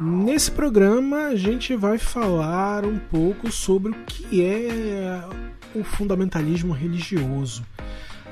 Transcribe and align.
Nesse 0.00 0.48
programa 0.48 1.26
a 1.26 1.34
gente 1.34 1.74
vai 1.74 1.98
falar 1.98 2.84
um 2.84 2.98
pouco 2.98 3.50
sobre 3.50 3.90
o 3.90 3.94
que 4.06 4.44
é 4.44 5.24
o 5.74 5.82
fundamentalismo 5.82 6.72
religioso. 6.72 7.64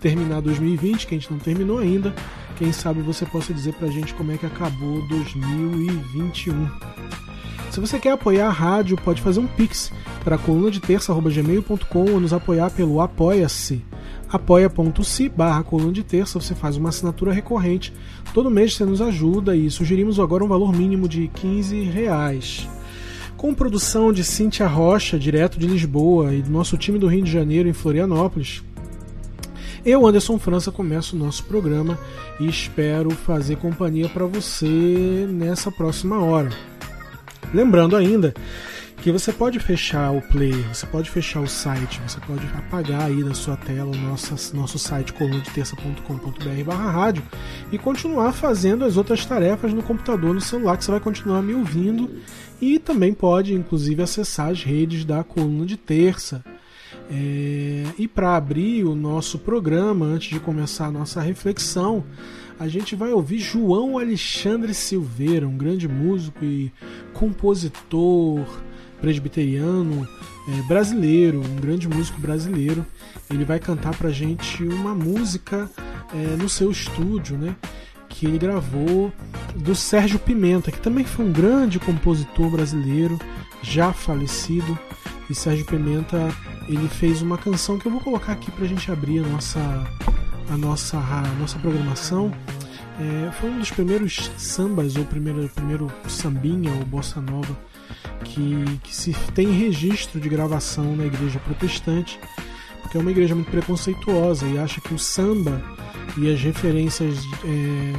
terminar 0.00 0.40
2020, 0.40 1.06
que 1.06 1.14
a 1.14 1.18
gente 1.18 1.30
não 1.30 1.38
terminou 1.38 1.78
ainda. 1.78 2.14
Quem 2.56 2.72
sabe 2.72 3.02
você 3.02 3.26
possa 3.26 3.52
dizer 3.52 3.74
para 3.74 3.88
a 3.88 3.90
gente 3.90 4.14
como 4.14 4.32
é 4.32 4.38
que 4.38 4.46
acabou 4.46 5.06
2021. 5.08 6.70
Se 7.70 7.78
você 7.78 8.00
quer 8.00 8.10
apoiar 8.10 8.48
a 8.48 8.52
rádio, 8.52 8.96
pode 8.96 9.22
fazer 9.22 9.38
um 9.38 9.46
pix 9.46 9.92
para 10.24 10.36
coluna 10.36 10.72
de 10.72 10.80
terça.gmail.com 10.80 12.10
ou 12.10 12.20
nos 12.20 12.32
apoiar 12.32 12.68
pelo 12.70 13.00
Apoia-se. 13.00 13.84
apoia.se 14.28 15.28
barra 15.28 15.62
coluna 15.62 15.92
de 15.92 16.02
terça, 16.02 16.40
você 16.40 16.52
faz 16.52 16.76
uma 16.76 16.88
assinatura 16.88 17.32
recorrente. 17.32 17.92
Todo 18.34 18.50
mês 18.50 18.74
você 18.74 18.84
nos 18.84 19.00
ajuda 19.00 19.54
e 19.54 19.70
sugerimos 19.70 20.18
agora 20.18 20.44
um 20.44 20.48
valor 20.48 20.72
mínimo 20.72 21.08
de 21.08 21.28
15 21.28 21.82
reais. 21.84 22.68
Com 23.36 23.54
produção 23.54 24.12
de 24.12 24.24
Cíntia 24.24 24.66
Rocha, 24.66 25.16
direto 25.16 25.56
de 25.56 25.68
Lisboa, 25.68 26.34
e 26.34 26.42
do 26.42 26.50
nosso 26.50 26.76
time 26.76 26.98
do 26.98 27.06
Rio 27.06 27.22
de 27.22 27.30
Janeiro 27.30 27.68
em 27.68 27.72
Florianópolis, 27.72 28.64
eu, 29.84 30.06
Anderson 30.06 30.38
França, 30.38 30.72
começo 30.72 31.14
o 31.14 31.18
nosso 31.18 31.44
programa 31.44 31.98
e 32.38 32.46
espero 32.48 33.10
fazer 33.10 33.56
companhia 33.56 34.08
para 34.08 34.26
você 34.26 35.26
nessa 35.30 35.70
próxima 35.70 36.18
hora. 36.22 36.50
Lembrando 37.52 37.96
ainda 37.96 38.34
que 39.02 39.10
você 39.10 39.32
pode 39.32 39.58
fechar 39.58 40.10
o 40.10 40.20
player, 40.20 40.62
você 40.72 40.86
pode 40.86 41.10
fechar 41.10 41.40
o 41.40 41.46
site, 41.46 42.00
você 42.06 42.20
pode 42.20 42.46
apagar 42.48 43.02
aí 43.02 43.24
da 43.24 43.32
sua 43.32 43.56
tela 43.56 43.90
o 43.90 43.96
nosso, 43.96 44.54
nosso 44.54 44.78
site 44.78 45.12
colunadeterça.com.br 45.14 46.64
barra 46.66 46.90
rádio 46.90 47.22
e 47.72 47.78
continuar 47.78 48.32
fazendo 48.32 48.84
as 48.84 48.98
outras 48.98 49.24
tarefas 49.24 49.72
no 49.72 49.82
computador, 49.82 50.34
no 50.34 50.40
celular, 50.40 50.76
que 50.76 50.84
você 50.84 50.90
vai 50.90 51.00
continuar 51.00 51.40
me 51.40 51.54
ouvindo 51.54 52.10
e 52.60 52.78
também 52.78 53.14
pode, 53.14 53.54
inclusive, 53.54 54.02
acessar 54.02 54.48
as 54.48 54.62
redes 54.62 55.04
da 55.04 55.24
Coluna 55.24 55.64
de 55.64 55.78
Terça. 55.78 56.44
É, 57.10 57.84
e 57.98 58.06
para 58.06 58.36
abrir 58.36 58.84
o 58.84 58.94
nosso 58.94 59.38
programa, 59.38 60.06
antes 60.06 60.28
de 60.28 60.38
começar 60.38 60.86
a 60.86 60.90
nossa 60.90 61.20
reflexão, 61.20 62.04
a 62.60 62.68
gente 62.68 62.94
vai 62.94 63.10
ouvir 63.10 63.38
João 63.38 63.96
Alexandre 63.96 64.74
Silveira, 64.74 65.48
um 65.48 65.56
grande 65.56 65.88
músico 65.88 66.44
e 66.44 66.70
compositor 67.14 68.46
presbiteriano 69.00 70.06
é, 70.46 70.62
brasileiro, 70.68 71.40
um 71.40 71.56
grande 71.56 71.88
músico 71.88 72.20
brasileiro. 72.20 72.84
Ele 73.30 73.46
vai 73.46 73.58
cantar 73.58 73.96
pra 73.96 74.10
gente 74.10 74.62
uma 74.62 74.94
música 74.94 75.70
é, 76.14 76.36
no 76.36 76.50
seu 76.50 76.70
estúdio, 76.70 77.38
né? 77.38 77.56
Que 78.10 78.26
ele 78.26 78.36
gravou 78.36 79.10
do 79.56 79.74
Sérgio 79.74 80.18
Pimenta, 80.18 80.70
que 80.70 80.80
também 80.80 81.06
foi 81.06 81.24
um 81.24 81.32
grande 81.32 81.80
compositor 81.80 82.50
brasileiro, 82.50 83.18
já 83.62 83.90
falecido. 83.90 84.78
E 85.30 85.34
Sérgio 85.34 85.64
Pimenta 85.64 86.28
ele 86.68 86.88
fez 86.88 87.22
uma 87.22 87.38
canção 87.38 87.78
que 87.78 87.86
eu 87.86 87.92
vou 87.92 88.02
colocar 88.02 88.32
aqui 88.32 88.50
pra 88.50 88.66
gente 88.66 88.92
abrir 88.92 89.20
a 89.20 89.26
nossa 89.26 89.60
a 90.48 90.56
nossa, 90.56 90.96
a 90.98 91.22
nossa 91.38 91.58
programação. 91.58 92.32
É, 92.98 93.30
foi 93.32 93.50
um 93.50 93.58
dos 93.58 93.70
primeiros 93.70 94.30
sambas, 94.36 94.96
ou 94.96 95.04
primeiro, 95.04 95.48
primeiro 95.54 95.90
sambinha, 96.08 96.70
ou 96.72 96.84
bossa 96.84 97.20
nova, 97.20 97.56
que, 98.24 98.78
que 98.82 98.94
se 98.94 99.12
tem 99.34 99.50
registro 99.52 100.20
de 100.20 100.28
gravação 100.28 100.94
na 100.96 101.06
igreja 101.06 101.38
protestante, 101.40 102.20
porque 102.82 102.98
é 102.98 103.00
uma 103.00 103.10
igreja 103.10 103.34
muito 103.34 103.50
preconceituosa 103.50 104.46
e 104.46 104.58
acha 104.58 104.80
que 104.80 104.92
o 104.92 104.98
samba 104.98 105.62
e 106.18 106.30
as 106.30 106.40
referências 106.40 107.18
é, 107.44 107.92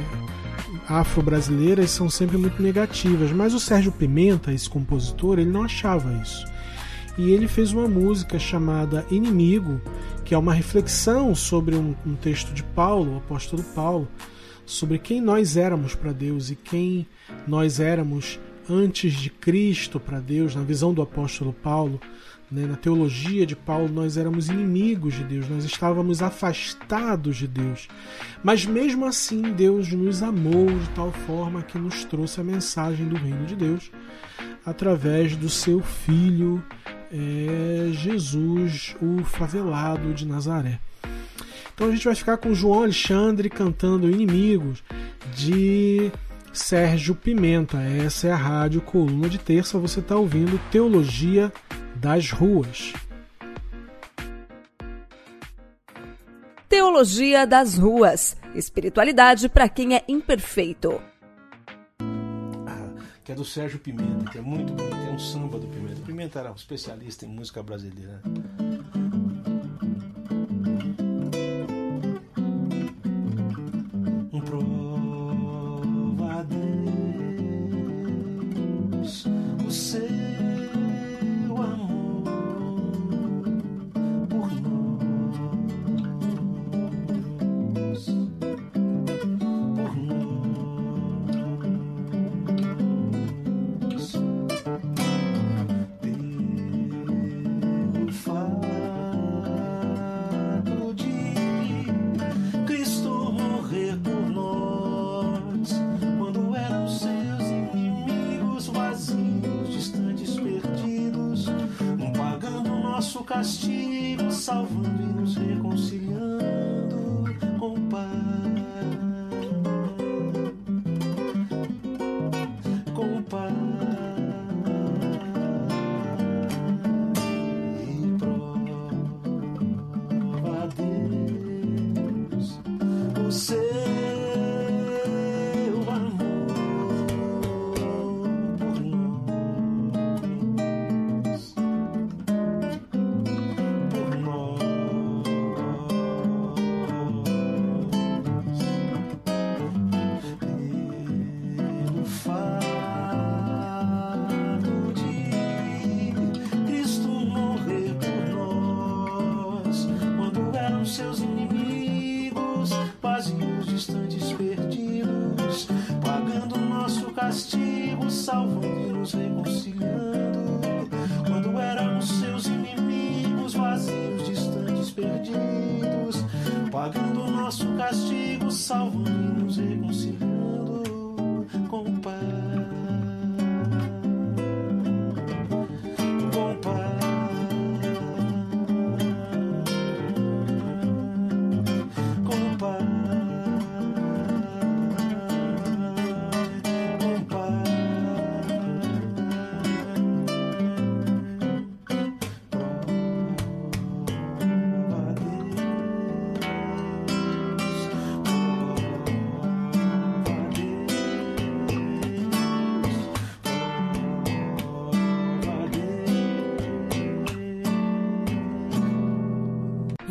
afro-brasileiras 0.88 1.90
são 1.90 2.08
sempre 2.08 2.36
muito 2.36 2.62
negativas. 2.62 3.32
Mas 3.32 3.54
o 3.54 3.60
Sérgio 3.60 3.90
Pimenta, 3.90 4.52
esse 4.52 4.68
compositor, 4.68 5.38
ele 5.38 5.50
não 5.50 5.64
achava 5.64 6.12
isso. 6.22 6.51
E 7.18 7.30
ele 7.30 7.46
fez 7.46 7.72
uma 7.72 7.86
música 7.86 8.38
chamada 8.38 9.04
Inimigo, 9.10 9.80
que 10.24 10.34
é 10.34 10.38
uma 10.38 10.54
reflexão 10.54 11.34
sobre 11.34 11.76
um, 11.76 11.94
um 12.06 12.14
texto 12.14 12.52
de 12.54 12.62
Paulo, 12.62 13.14
o 13.14 13.18
apóstolo 13.18 13.62
Paulo, 13.74 14.08
sobre 14.64 14.98
quem 14.98 15.20
nós 15.20 15.56
éramos 15.56 15.94
para 15.94 16.12
Deus 16.12 16.50
e 16.50 16.56
quem 16.56 17.06
nós 17.46 17.80
éramos 17.80 18.40
antes 18.68 19.12
de 19.12 19.28
Cristo 19.28 20.00
para 20.00 20.20
Deus, 20.20 20.54
na 20.54 20.62
visão 20.62 20.94
do 20.94 21.02
apóstolo 21.02 21.52
Paulo, 21.52 22.00
né, 22.50 22.66
na 22.66 22.76
teologia 22.76 23.46
de 23.46 23.56
Paulo, 23.56 23.88
nós 23.88 24.16
éramos 24.16 24.48
inimigos 24.48 25.14
de 25.14 25.24
Deus, 25.24 25.48
nós 25.48 25.64
estávamos 25.64 26.22
afastados 26.22 27.36
de 27.36 27.48
Deus. 27.48 27.88
Mas 28.44 28.64
mesmo 28.64 29.06
assim, 29.06 29.40
Deus 29.52 29.90
nos 29.92 30.22
amou 30.22 30.66
de 30.66 30.88
tal 30.90 31.10
forma 31.12 31.62
que 31.62 31.78
nos 31.78 32.04
trouxe 32.04 32.40
a 32.40 32.44
mensagem 32.44 33.08
do 33.08 33.16
reino 33.16 33.46
de 33.46 33.56
Deus 33.56 33.90
através 34.64 35.34
do 35.34 35.48
seu 35.48 35.80
filho 35.80 36.62
é, 37.12 37.92
Jesus, 37.92 38.96
o 39.02 39.22
favelado 39.22 40.14
de 40.14 40.26
Nazaré. 40.26 40.80
Então 41.74 41.88
a 41.88 41.90
gente 41.90 42.04
vai 42.04 42.14
ficar 42.14 42.38
com 42.38 42.54
João 42.54 42.82
Alexandre 42.82 43.50
cantando 43.50 44.10
Inimigos 44.10 44.82
de 45.34 46.10
Sérgio 46.52 47.14
Pimenta. 47.14 47.78
Essa 47.82 48.28
é 48.28 48.32
a 48.32 48.36
rádio 48.36 48.80
Coluna 48.80 49.28
de 49.28 49.38
Terça. 49.38 49.78
Você 49.78 50.00
está 50.00 50.16
ouvindo 50.16 50.60
Teologia 50.70 51.52
das 51.96 52.30
Ruas. 52.30 52.92
Teologia 56.68 57.46
das 57.46 57.76
Ruas. 57.76 58.36
Espiritualidade 58.54 59.48
para 59.48 59.68
quem 59.68 59.96
é 59.96 60.04
imperfeito. 60.08 61.00
Que 63.24 63.32
é 63.32 63.34
do 63.34 63.44
Sérgio 63.44 63.78
Pimenta, 63.78 64.30
que 64.30 64.38
é 64.38 64.40
muito 64.40 64.72
bonito, 64.72 64.96
é 64.96 65.10
um 65.10 65.18
samba 65.18 65.58
do 65.58 65.66
Pimenta. 65.68 66.00
O 66.00 66.04
Pimenta 66.04 66.40
era 66.40 66.50
um 66.50 66.56
especialista 66.56 67.24
em 67.24 67.28
música 67.28 67.62
brasileira. 67.62 68.20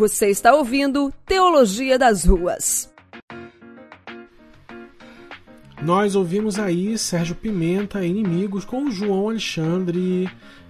Você 0.01 0.29
está 0.29 0.55
ouvindo 0.55 1.13
Teologia 1.27 1.95
das 1.95 2.25
Ruas. 2.25 2.91
Nós 5.79 6.15
ouvimos 6.15 6.57
aí 6.57 6.97
Sérgio 6.97 7.35
Pimenta, 7.35 8.03
Inimigos, 8.03 8.65
com 8.65 8.85
o 8.85 8.91
João 8.91 9.29
Alexandre 9.29 10.27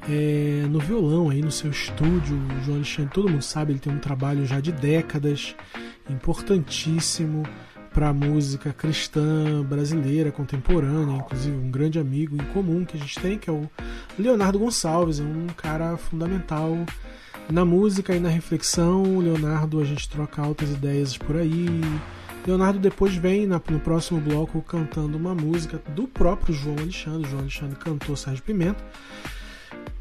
é, 0.09 0.65
no 0.69 0.79
violão, 0.79 1.29
aí 1.29 1.41
no 1.41 1.49
seu 1.49 1.71
estúdio. 1.71 2.35
O 2.35 2.65
João 2.65 2.75
Alexandre, 2.75 3.13
todo 3.13 3.29
mundo 3.29 3.41
sabe, 3.41 3.71
ele 3.71 3.79
tem 3.79 3.93
um 3.93 3.99
trabalho 3.99 4.45
já 4.45 4.59
de 4.59 4.73
décadas, 4.73 5.55
importantíssimo 6.09 7.43
para 7.93 8.09
a 8.09 8.13
música 8.13 8.73
cristã 8.73 9.63
brasileira 9.63 10.29
contemporânea, 10.29 11.15
inclusive 11.15 11.55
um 11.55 11.71
grande 11.71 11.97
amigo 11.99 12.35
em 12.35 12.45
comum 12.53 12.83
que 12.83 12.97
a 12.97 12.99
gente 12.99 13.17
tem, 13.17 13.37
que 13.37 13.49
é 13.49 13.53
o 13.53 13.69
Leonardo 14.19 14.59
Gonçalves, 14.59 15.21
é 15.21 15.23
um 15.23 15.47
cara 15.55 15.95
fundamental 15.95 16.75
na 17.49 17.65
música 17.65 18.15
e 18.15 18.19
na 18.19 18.29
reflexão. 18.29 19.19
Leonardo, 19.19 19.79
a 19.79 19.85
gente 19.85 20.07
troca 20.09 20.41
altas 20.41 20.69
ideias 20.69 21.17
por 21.17 21.35
aí. 21.35 21.67
Leonardo 22.45 22.79
depois 22.79 23.15
vem 23.15 23.45
na- 23.45 23.61
no 23.69 23.79
próximo 23.79 24.19
bloco 24.19 24.61
cantando 24.61 25.17
uma 25.17 25.35
música 25.35 25.79
do 25.95 26.07
próprio 26.07 26.53
João 26.53 26.77
Alexandre. 26.77 27.29
João 27.29 27.41
Alexandre 27.41 27.75
cantou 27.77 28.15
Sérgio 28.15 28.43
Pimenta. 28.43 28.83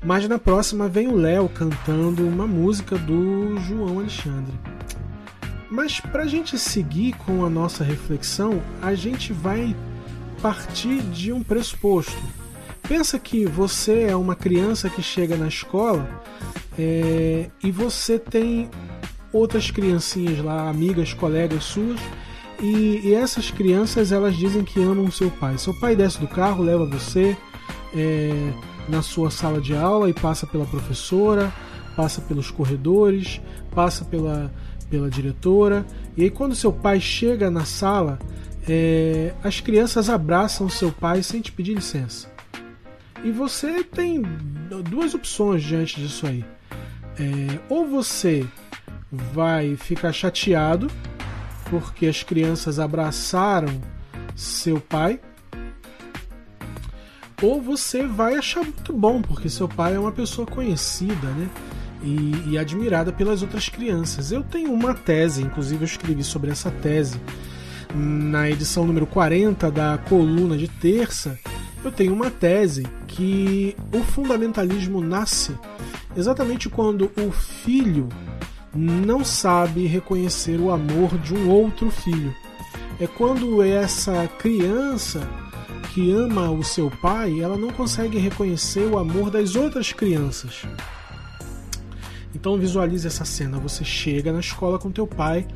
Mas 0.03 0.27
na 0.27 0.39
próxima 0.39 0.89
vem 0.89 1.09
o 1.09 1.17
Léo 1.17 1.49
cantando 1.51 2.27
uma 2.27 2.47
música 2.47 2.97
do 2.97 3.59
João 3.61 3.99
Alexandre. 3.99 4.55
Mas 5.71 6.01
para 6.01 6.23
a 6.23 6.27
gente 6.27 6.59
seguir 6.59 7.13
com 7.13 7.45
a 7.45 7.51
nossa 7.51 7.85
reflexão, 7.85 8.63
a 8.81 8.95
gente 8.95 9.33
vai 9.33 9.77
partir 10.41 11.03
de 11.03 11.33
um 11.33 11.43
pressuposto. 11.43 12.17
Pensa 12.89 13.19
que 13.19 13.45
você 13.45 14.05
é 14.05 14.17
uma 14.17 14.35
criança 14.35 14.89
que 14.89 15.03
chega 15.03 15.37
na 15.37 15.47
escola 15.47 16.09
é, 16.83 17.51
e 17.63 17.71
você 17.71 18.19
tem 18.19 18.71
outras 19.31 19.71
criancinhas 19.71 20.43
lá, 20.43 20.71
amigas, 20.71 21.13
colegas 21.13 21.65
suas, 21.65 22.01
e, 22.59 23.03
e 23.05 23.15
essas 23.15 23.51
crianças 23.51 24.13
elas 24.13 24.35
dizem 24.35 24.65
que 24.65 24.83
amam 24.83 25.11
seu 25.11 25.31
pai. 25.31 25.59
Seu 25.59 25.79
pai 25.79 25.95
desce 25.95 26.19
do 26.19 26.27
carro, 26.27 26.65
leva 26.65 26.87
você 26.87 27.37
é, 27.95 28.53
na 28.89 29.03
sua 29.03 29.31
sala 29.31 29.61
de 29.61 29.77
aula 29.77 30.09
e 30.09 30.15
passa 30.15 30.47
pela 30.47 30.65
professora, 30.65 31.53
passa 31.95 32.23
pelos 32.23 32.51
corredores, 32.51 33.43
passa 33.75 34.03
pela, 34.03 34.51
pela 34.89 35.11
diretora, 35.11 35.85
e 36.17 36.23
aí 36.23 36.31
quando 36.31 36.55
seu 36.55 36.73
pai 36.73 36.99
chega 36.99 37.51
na 37.51 37.67
sala, 37.67 38.19
é, 38.67 39.35
as 39.45 39.61
crianças 39.61 40.09
abraçam 40.09 40.67
seu 40.71 40.91
pai 40.91 41.23
sem 41.23 41.43
te 41.43 41.53
pedir 41.53 41.75
licença. 41.75 42.27
E 43.23 43.31
você 43.31 43.85
tem 43.85 44.23
duas 44.89 45.13
opções 45.13 45.63
diante 45.63 46.01
disso 46.01 46.27
aí. 46.27 46.43
É, 47.21 47.59
ou 47.69 47.87
você 47.87 48.47
vai 49.11 49.77
ficar 49.77 50.13
chateado 50.13 50.91
porque 51.69 52.07
as 52.07 52.23
crianças 52.23 52.79
abraçaram 52.79 53.69
seu 54.35 54.81
pai, 54.81 55.21
ou 57.43 57.61
você 57.61 58.07
vai 58.07 58.37
achar 58.37 58.63
muito 58.63 58.93
bom 58.93 59.21
porque 59.23 59.49
seu 59.49 59.69
pai 59.69 59.95
é 59.95 59.99
uma 59.99 60.13
pessoa 60.13 60.47
conhecida, 60.47 61.29
né? 61.29 61.49
E, 62.03 62.53
e 62.53 62.59
admirada 62.59 63.13
pelas 63.13 63.43
outras 63.43 63.69
crianças. 63.69 64.33
Eu 64.33 64.43
tenho 64.43 64.73
uma 64.73 64.95
tese, 64.95 65.43
inclusive 65.43 65.83
eu 65.83 65.87
escrevi 65.87 66.25
sobre 66.25 66.51
essa 66.51 66.71
tese 66.71 67.21
na 67.95 68.49
edição 68.49 68.87
número 68.87 69.07
40 69.07 69.71
da 69.71 69.99
coluna 69.99 70.57
de 70.57 70.67
terça. 70.67 71.39
Eu 71.83 71.91
tenho 71.91 72.13
uma 72.13 72.31
tese 72.31 72.87
que 73.07 73.75
o 73.93 74.03
fundamentalismo 74.03 75.01
nasce 75.01 75.57
exatamente 76.15 76.69
quando 76.69 77.11
o 77.17 77.33
filho 77.33 78.09
não 78.75 79.25
sabe 79.25 79.87
reconhecer 79.87 80.61
o 80.61 80.71
amor 80.71 81.17
de 81.19 81.35
um 81.35 81.49
outro 81.49 81.91
filho. 81.91 82.35
É 83.01 83.07
quando 83.07 83.63
essa 83.63 84.29
criança 84.39 85.27
que 85.95 86.13
ama 86.13 86.51
o 86.51 86.63
seu 86.63 86.91
pai, 86.91 87.41
ela 87.41 87.57
não 87.57 87.71
consegue 87.71 88.19
reconhecer 88.19 88.85
o 88.87 88.99
amor 88.99 89.31
das 89.31 89.57
outras 89.57 89.93
crianças. 89.93 90.63
Então 92.35 92.59
visualize 92.59 93.07
essa 93.07 93.25
cena, 93.25 93.59
você 93.59 93.85
chega 93.85 94.33
na 94.33 94.41
escola 94.41 94.79
com 94.79 94.91
teu 94.91 95.07
pai 95.07 95.47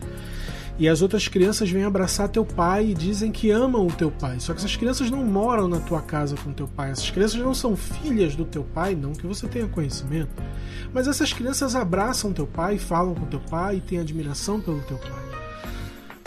e 0.76 0.88
as 0.88 1.02
outras 1.02 1.28
crianças 1.28 1.71
vêm 1.71 1.85
abraçar 1.85 2.28
teu 2.28 2.45
pai 2.45 2.87
e 2.87 2.95
dizem 2.95 3.31
que 3.31 3.50
amam 3.50 3.87
o 3.87 3.93
teu 3.93 4.11
pai. 4.11 4.40
Só 4.40 4.52
que 4.52 4.59
essas 4.59 4.75
crianças 4.75 5.09
não 5.11 5.25
moram 5.25 5.69
na 5.69 5.78
tua 5.78 6.02
casa 6.02 6.37
com 6.37 6.52
teu 6.52 6.66
pai. 6.66 6.90
Essas 6.90 7.11
crianças 7.11 7.40
não 7.40 7.54
são 7.54 7.76
filhas 7.76 8.35
do 8.35 8.45
teu 8.45 8.64
pai, 8.64 8.97
não 8.97 9.12
que 9.12 9.26
você 9.26 9.47
tenha 9.47 9.69
conhecimento. 9.69 10.31
Mas 10.93 11.07
essas 11.07 11.33
crianças 11.33 11.76
abraçam 11.76 12.33
teu 12.33 12.47
pai, 12.47 12.76
falam 12.76 13.14
com 13.14 13.26
teu 13.26 13.40
pai 13.40 13.76
e 13.76 13.81
têm 13.81 14.00
admiração 14.00 14.61
pelo 14.61 14.81
teu 14.81 14.99
pai. 14.99 15.25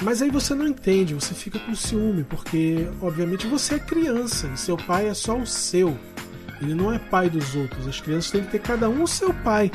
Mas 0.02 0.22
aí 0.22 0.30
você 0.30 0.54
não 0.54 0.68
entende, 0.68 1.14
você 1.14 1.34
fica 1.34 1.60
com 1.60 1.74
ciúme, 1.74 2.24
porque 2.24 2.88
obviamente 3.02 3.48
você 3.48 3.76
é 3.76 3.80
criança 3.80 4.48
e 4.54 4.58
seu 4.58 4.78
pai 4.78 5.10
é 5.10 5.14
só 5.14 5.38
o 5.38 5.46
seu. 5.46 5.98
Ele 6.62 6.74
não 6.74 6.94
é 6.94 7.00
pai 7.00 7.30
dos 7.30 7.56
outros. 7.56 7.88
As 7.88 8.00
crianças 8.00 8.32
têm 8.32 8.44
que 8.44 8.52
ter 8.52 8.60
cada 8.60 8.90
um 8.90 9.04
o 9.04 9.08
seu 9.08 9.34
pai. 9.34 9.72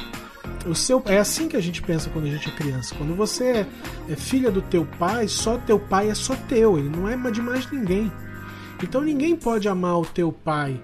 O 0.67 0.75
seu 0.75 1.03
é 1.07 1.19
assim 1.19 1.49
que 1.49 1.57
a 1.57 1.61
gente 1.61 1.83
pensa 1.83 2.11
quando 2.11 2.27
a 2.27 2.31
gente 2.31 2.49
é 2.49 2.53
criança. 2.53 2.95
Quando 2.95 3.15
você 3.15 3.45
é, 3.45 3.67
é 4.09 4.17
filha 4.17 4.51
do 4.51 4.63
teu 4.63 4.85
pai, 4.85 5.29
só 5.29 5.59
teu 5.59 5.79
pai 5.79 6.11
é 6.11 6.15
só 6.15 6.35
teu, 6.35 6.79
ele 6.79 6.89
não 6.89 7.09
é 7.09 7.17
de 7.31 7.43
mais 7.43 7.71
ninguém. 7.71 8.13
Então 8.83 9.01
ninguém 9.01 9.37
pode 9.37 9.69
amar 9.69 9.99
o 9.99 10.07
teu 10.07 10.33
pai 10.33 10.81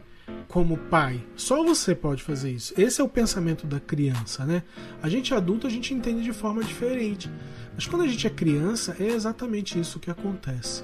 como 0.49 0.77
pai. 0.77 1.21
Só 1.37 1.63
você 1.63 1.95
pode 1.95 2.23
fazer 2.23 2.51
isso. 2.51 2.73
Esse 2.77 3.01
é 3.01 3.05
o 3.05 3.09
pensamento 3.09 3.67
da 3.67 3.79
criança, 3.79 4.45
né? 4.45 4.63
A 5.03 5.09
gente 5.09 5.35
adulto 5.35 5.67
a 5.67 5.71
gente 5.71 5.93
entende 5.93 6.23
de 6.23 6.33
forma 6.33 6.63
diferente. 6.63 7.31
Mas 7.75 7.87
quando 7.87 8.03
a 8.03 8.09
gente 8.09 8.27
é 8.27 8.31
criança, 8.31 8.97
é 8.99 9.07
exatamente 9.07 9.79
isso 9.79 10.01
que 10.01 10.11
acontece. 10.11 10.83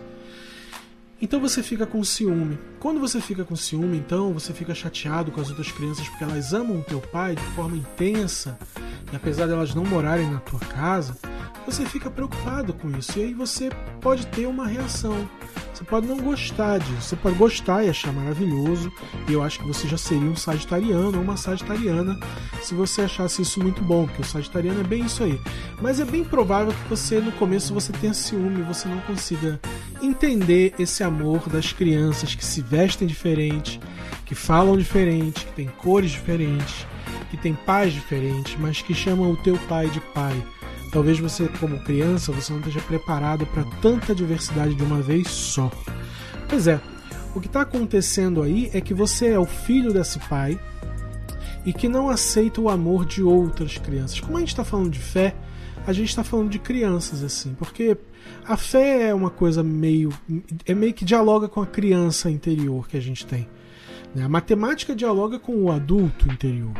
Então 1.25 1.41
você 1.41 1.63
fica 1.63 1.87
com 1.87 2.05
ciúme. 2.05 2.59
Quando 2.79 3.01
você 3.01 3.19
fica 3.19 3.47
com 3.47 3.57
ciúme, 3.57 3.97
então 3.97 4.35
você 4.35 4.53
fica 4.53 4.75
chateado 4.75 5.33
com 5.33 5.41
as 5.41 5.49
outras 5.49 5.73
crianças 5.73 6.07
porque 6.07 6.23
elas 6.23 6.53
amam 6.53 6.81
o 6.81 6.83
teu 6.83 7.01
pai 7.01 7.35
de 7.35 7.43
forma 7.55 7.79
intensa 7.79 8.59
e 9.11 9.17
apesar 9.17 9.47
de 9.47 9.55
elas 9.55 9.75
não 9.75 9.87
morarem 9.87 10.29
na 10.31 10.41
tua 10.41 10.61
casa, 10.61 11.17
você 11.65 11.87
fica 11.87 12.11
preocupado 12.11 12.75
com 12.75 12.91
isso. 12.91 13.19
E 13.19 13.23
aí 13.23 13.33
você 13.33 13.71
pode 14.03 14.27
ter 14.27 14.45
uma 14.45 14.67
reação. 14.67 15.27
Você 15.73 15.83
pode 15.83 16.07
não 16.07 16.19
gostar 16.19 16.79
disso. 16.79 17.01
Você 17.01 17.17
pode 17.17 17.37
gostar 17.37 17.85
e 17.85 17.89
achar 17.89 18.13
maravilhoso. 18.13 18.93
E 19.27 19.33
eu 19.33 19.43
acho 19.43 19.61
que 19.61 19.67
você 19.67 19.89
já 19.89 19.97
seria 19.97 20.29
um 20.29 20.37
sagitariano 20.37 21.17
ou 21.17 21.25
uma 21.25 21.39
sagitariana 21.39 22.19
se 22.63 22.75
você 22.75 23.01
achasse 23.01 23.41
isso 23.41 23.63
muito 23.63 23.83
bom, 23.83 24.07
porque 24.07 24.21
o 24.21 24.27
sagitariano 24.27 24.81
é 24.81 24.85
bem 24.85 25.07
isso 25.07 25.23
aí. 25.23 25.41
Mas 25.81 26.01
é 26.01 26.05
bem 26.05 26.23
provável 26.23 26.75
que 26.75 26.89
você 26.91 27.19
no 27.19 27.33
começo 27.33 27.73
você 27.73 27.93
tenha 27.93 28.13
ciúme, 28.13 28.63
você 28.63 28.89
não 28.89 29.01
consiga 29.01 29.59
entender 30.05 30.75
esse 30.79 31.03
amor 31.03 31.49
das 31.49 31.73
crianças 31.73 32.35
que 32.35 32.45
se 32.45 32.61
vestem 32.61 33.07
diferente, 33.07 33.81
que 34.27 34.35
falam 34.35 34.77
diferente, 34.77 35.45
que 35.45 35.53
têm 35.53 35.67
cores 35.69 36.11
diferentes, 36.11 36.87
que 37.31 37.37
têm 37.37 37.55
pais 37.55 37.93
diferentes, 37.93 38.57
mas 38.59 38.81
que 38.81 38.95
chamam 38.95 39.31
o 39.31 39.37
teu 39.37 39.57
pai 39.69 39.89
de 39.89 40.01
pai 40.01 40.35
Talvez 40.95 41.19
você, 41.19 41.49
como 41.59 41.81
criança, 41.81 42.31
você 42.31 42.53
não 42.53 42.61
esteja 42.61 42.81
preparado 42.81 43.45
para 43.47 43.65
tanta 43.83 44.15
diversidade 44.15 44.77
de 44.77 44.83
uma 44.85 45.03
vez 45.03 45.27
só. 45.27 45.69
Pois 46.49 46.69
é, 46.69 46.81
o 47.35 47.41
que 47.41 47.49
está 47.49 47.63
acontecendo 47.63 48.41
aí 48.45 48.71
é 48.73 48.81
que 48.81 48.95
você 48.95 49.31
é 49.31 49.39
o 49.39 49.45
filho 49.45 49.93
desse 49.93 50.21
pai 50.21 50.57
e 51.67 51.73
que 51.73 51.89
não 51.89 52.09
aceita 52.09 52.61
o 52.61 52.69
amor 52.69 53.05
de 53.05 53.25
outras 53.25 53.77
crianças. 53.77 54.21
Como 54.21 54.37
a 54.37 54.41
gente 54.41 54.51
está 54.51 54.63
falando 54.63 54.89
de 54.89 55.01
fé, 55.01 55.35
a 55.85 55.93
gente 55.93 56.11
está 56.11 56.23
falando 56.23 56.49
de 56.49 56.61
crianças 56.61 57.25
assim, 57.25 57.57
porque 57.59 57.97
a 58.47 58.57
fé 58.57 59.09
é 59.09 59.15
uma 59.15 59.31
coisa 59.31 59.63
meio 59.63 60.13
é 60.67 60.75
meio 60.75 60.93
que 60.93 61.05
dialoga 61.05 61.49
com 61.49 61.61
a 61.61 61.67
criança 61.67 62.31
interior 62.31 62.87
que 62.89 62.97
a 62.97 63.01
gente 63.01 63.25
tem. 63.27 63.49
Né? 64.15 64.25
A 64.25 64.29
matemática 64.29 64.95
dialoga 64.95 65.39
com 65.39 65.57
o 65.65 65.73
adulto 65.73 66.31
interior. 66.31 66.75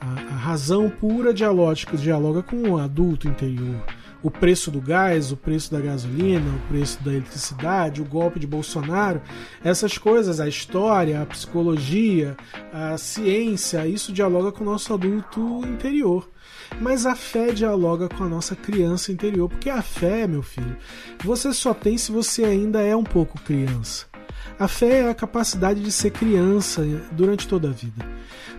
A, 0.00 0.06
a 0.06 0.36
razão 0.36 0.88
pura 0.88 1.34
dialógica 1.34 1.96
dialoga 1.96 2.42
com 2.42 2.70
o 2.70 2.78
adulto 2.78 3.26
interior. 3.26 3.82
O 4.22 4.30
preço 4.30 4.70
do 4.70 4.80
gás, 4.80 5.30
o 5.30 5.36
preço 5.36 5.70
da 5.70 5.80
gasolina, 5.80 6.50
o 6.50 6.68
preço 6.68 7.02
da 7.04 7.12
eletricidade, 7.12 8.02
o 8.02 8.04
golpe 8.04 8.40
de 8.40 8.48
Bolsonaro, 8.48 9.22
essas 9.62 9.96
coisas, 9.96 10.40
a 10.40 10.48
história, 10.48 11.22
a 11.22 11.26
psicologia, 11.26 12.36
a 12.72 12.98
ciência, 12.98 13.86
isso 13.86 14.12
dialoga 14.12 14.50
com 14.50 14.64
o 14.64 14.66
nosso 14.66 14.92
adulto 14.92 15.62
interior. 15.64 16.28
Mas 16.80 17.06
a 17.06 17.14
fé 17.14 17.52
dialoga 17.52 18.08
com 18.08 18.24
a 18.24 18.28
nossa 18.28 18.56
criança 18.56 19.12
interior, 19.12 19.48
porque 19.48 19.70
a 19.70 19.82
fé, 19.82 20.26
meu 20.26 20.42
filho, 20.42 20.76
você 21.24 21.52
só 21.52 21.72
tem 21.72 21.96
se 21.96 22.10
você 22.12 22.44
ainda 22.44 22.82
é 22.82 22.94
um 22.94 23.04
pouco 23.04 23.40
criança. 23.40 24.07
A 24.58 24.66
fé 24.66 25.00
é 25.00 25.10
a 25.10 25.14
capacidade 25.14 25.80
de 25.80 25.92
ser 25.92 26.10
criança 26.10 26.84
durante 27.12 27.46
toda 27.46 27.68
a 27.68 27.72
vida. 27.72 28.04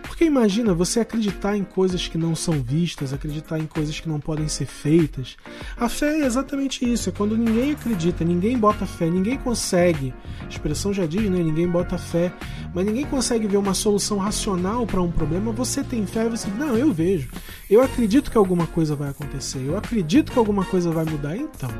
Porque 0.02 0.24
imagina 0.24 0.74
você 0.74 1.00
acreditar 1.00 1.56
em 1.56 1.64
coisas 1.64 2.08
que 2.08 2.18
não 2.18 2.34
são 2.34 2.62
vistas, 2.62 3.12
acreditar 3.12 3.58
em 3.58 3.66
coisas 3.66 4.00
que 4.00 4.08
não 4.08 4.18
podem 4.18 4.48
ser 4.48 4.66
feitas. 4.66 5.36
A 5.76 5.88
fé 5.88 6.20
é 6.20 6.26
exatamente 6.26 6.90
isso, 6.90 7.08
é 7.08 7.12
quando 7.12 7.36
ninguém 7.36 7.72
acredita, 7.72 8.24
ninguém 8.24 8.58
bota 8.58 8.86
fé, 8.86 9.08
ninguém 9.10 9.36
consegue. 9.38 10.14
A 10.42 10.48
expressão 10.48 10.92
já 10.92 11.06
diz, 11.06 11.30
né? 11.30 11.42
Ninguém 11.42 11.68
bota 11.68 11.98
fé, 11.98 12.32
mas 12.74 12.84
ninguém 12.84 13.04
consegue 13.06 13.46
ver 13.46 13.56
uma 13.56 13.74
solução 13.74 14.18
racional 14.18 14.86
para 14.86 15.00
um 15.00 15.10
problema. 15.10 15.52
Você 15.52 15.84
tem 15.84 16.06
fé 16.06 16.28
você 16.28 16.48
diz, 16.48 16.58
não, 16.58 16.76
eu 16.76 16.92
vejo. 16.92 17.28
Eu 17.68 17.82
acredito 17.82 18.30
que 18.30 18.38
alguma 18.38 18.66
coisa 18.66 18.96
vai 18.96 19.10
acontecer, 19.10 19.62
eu 19.64 19.76
acredito 19.76 20.32
que 20.32 20.38
alguma 20.38 20.64
coisa 20.64 20.90
vai 20.90 21.04
mudar. 21.04 21.36
Então, 21.36 21.70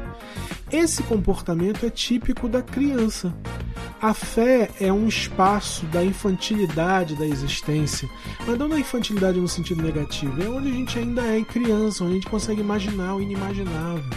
esse 0.70 1.02
comportamento 1.02 1.84
é 1.84 1.90
típico 1.90 2.48
da 2.48 2.62
criança. 2.62 3.34
A 4.00 4.14
fé 4.14 4.70
é 4.80 4.92
um 4.92 5.06
espaço 5.06 5.84
da 5.86 6.04
infantilidade 6.04 7.14
da 7.14 7.26
existência, 7.26 8.08
mas 8.46 8.58
não 8.58 8.68
da 8.68 8.78
infantilidade 8.78 9.38
no 9.38 9.48
sentido 9.48 9.82
negativo, 9.82 10.42
é 10.42 10.48
onde 10.48 10.68
a 10.68 10.72
gente 10.72 10.98
ainda 10.98 11.22
é 11.22 11.42
criança, 11.42 12.04
onde 12.04 12.12
a 12.12 12.14
gente 12.16 12.30
consegue 12.30 12.60
imaginar 12.60 13.14
o 13.14 13.20
inimaginável. 13.20 14.10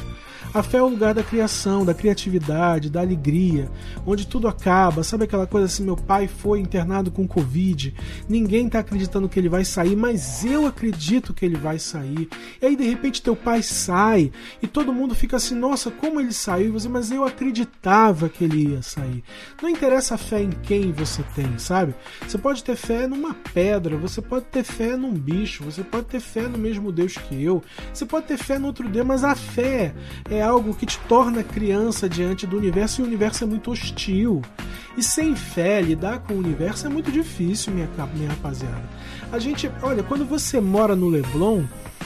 A 0.54 0.62
fé 0.62 0.78
é 0.78 0.82
o 0.82 0.88
lugar 0.88 1.14
da 1.14 1.24
criação, 1.24 1.86
da 1.86 1.94
criatividade, 1.94 2.90
da 2.90 3.02
alegria, 3.02 3.70
onde 4.06 4.28
tudo 4.28 4.48
acaba. 4.48 5.04
Sabe 5.04 5.24
aquela 5.26 5.48
coisa 5.48 5.66
assim: 5.66 5.84
meu 5.84 5.96
pai 5.96 6.28
foi 6.28 6.60
internado 6.60 7.12
com 7.12 7.28
Covid, 7.28 7.94
ninguém 8.28 8.68
está 8.68 8.80
acreditando 8.80 9.30
que 9.30 9.40
ele 9.40 9.50
vai 9.50 9.66
sair, 9.66 9.96
mas 9.96 10.44
eu 10.46 10.66
acredito 10.66 11.34
que 11.34 11.46
ele 11.46 11.56
vai 11.56 11.80
sair. 11.80 12.30
E 12.62 12.66
aí 12.66 12.76
de 12.76 12.84
repente 12.84 13.22
teu 13.22 13.36
pai 13.36 13.62
sai 13.62 14.32
e 14.62 14.68
todo 14.68 14.94
mundo 14.94 15.16
fica 15.16 15.38
assim: 15.38 15.56
nossa, 15.56 15.90
como 15.92 16.20
ele 16.20 16.34
saiu? 16.34 16.68
E 16.68 16.72
você, 16.72 16.88
mas 16.88 17.12
eu 17.12 17.24
acreditava 17.24 18.30
que 18.30 18.44
ele 18.44 18.70
ia 18.70 18.82
sair. 18.82 19.24
Não 19.62 19.70
interessa 19.70 20.16
a 20.16 20.18
fé 20.18 20.42
em 20.42 20.52
quem 20.52 20.92
você 20.92 21.24
tem, 21.36 21.58
sabe? 21.58 21.96
Você 22.28 22.38
pode 22.38 22.64
ter 22.64 22.76
fé 22.76 23.08
numa 23.08 23.34
pedra, 23.34 23.98
você 23.98 24.22
pode 24.22 24.46
ter 24.46 24.64
fé 24.64 24.96
num 24.96 25.14
bicho, 25.14 25.64
você 25.64 25.84
pode 25.84 26.06
ter 26.06 26.20
fé 26.20 26.48
no 26.48 26.58
mesmo 26.58 26.92
Deus 26.92 27.18
que 27.18 27.42
eu, 27.44 27.64
você 27.94 28.06
pode 28.06 28.28
ter 28.28 28.38
fé 28.38 28.58
no 28.58 28.68
outro 28.68 28.88
Deus, 28.88 29.06
mas 29.06 29.24
a 29.24 29.36
fé 29.36 29.94
é 30.34 30.42
algo 30.42 30.74
que 30.74 30.86
te 30.86 31.00
torna 31.08 31.44
criança 31.44 32.10
diante 32.10 32.48
do 32.48 32.58
universo 32.58 33.02
e 33.02 33.04
o 33.04 33.08
universo 33.08 33.44
é 33.44 33.48
muito 33.48 33.72
hostil. 33.72 34.42
E 34.98 35.04
sem 35.04 35.36
fé, 35.36 35.82
lidar 35.82 36.20
com 36.20 36.34
o 36.34 36.38
universo 36.38 36.86
é 36.86 36.90
muito 36.90 37.12
difícil, 37.12 37.74
minha, 37.74 37.90
minha 38.14 38.30
rapaziada. 38.30 38.84
A 39.34 39.40
gente, 39.40 39.68
olha, 39.82 40.04
quando 40.04 40.24
você 40.24 40.62
mora 40.62 40.96
no 40.96 41.10
Leblon, 41.10 41.64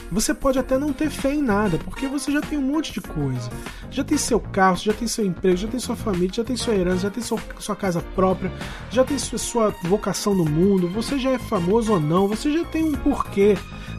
você 0.09 0.33
pode 0.33 0.57
até 0.57 0.77
não 0.77 0.93
ter 0.93 1.09
fé 1.09 1.33
em 1.33 1.41
nada, 1.41 1.77
porque 1.77 2.07
você 2.07 2.31
já 2.31 2.39
tem 2.39 2.57
um 2.57 2.61
monte 2.61 2.93
de 2.93 3.01
coisa. 3.01 3.49
Já 3.91 4.01
tem 4.01 4.17
seu 4.17 4.39
carro, 4.39 4.77
já 4.77 4.93
tem 4.93 5.09
seu 5.09 5.25
emprego, 5.25 5.57
já 5.57 5.67
tem 5.67 5.77
sua 5.77 5.97
família, 5.97 6.31
já 6.33 6.43
tem 6.45 6.55
sua 6.55 6.73
herança, 6.73 7.01
já 7.01 7.09
tem 7.09 7.21
sua, 7.21 7.37
sua 7.59 7.75
casa 7.75 8.01
própria, 8.15 8.49
já 8.89 9.03
tem 9.03 9.19
sua, 9.19 9.37
sua 9.37 9.75
vocação 9.83 10.33
no 10.33 10.45
mundo, 10.45 10.87
você 10.87 11.19
já 11.19 11.31
é 11.31 11.37
famoso 11.37 11.91
ou 11.91 11.99
não, 11.99 12.29
você 12.29 12.49
já 12.49 12.63
tem 12.63 12.85
um 12.85 12.93
porquê 12.93 13.57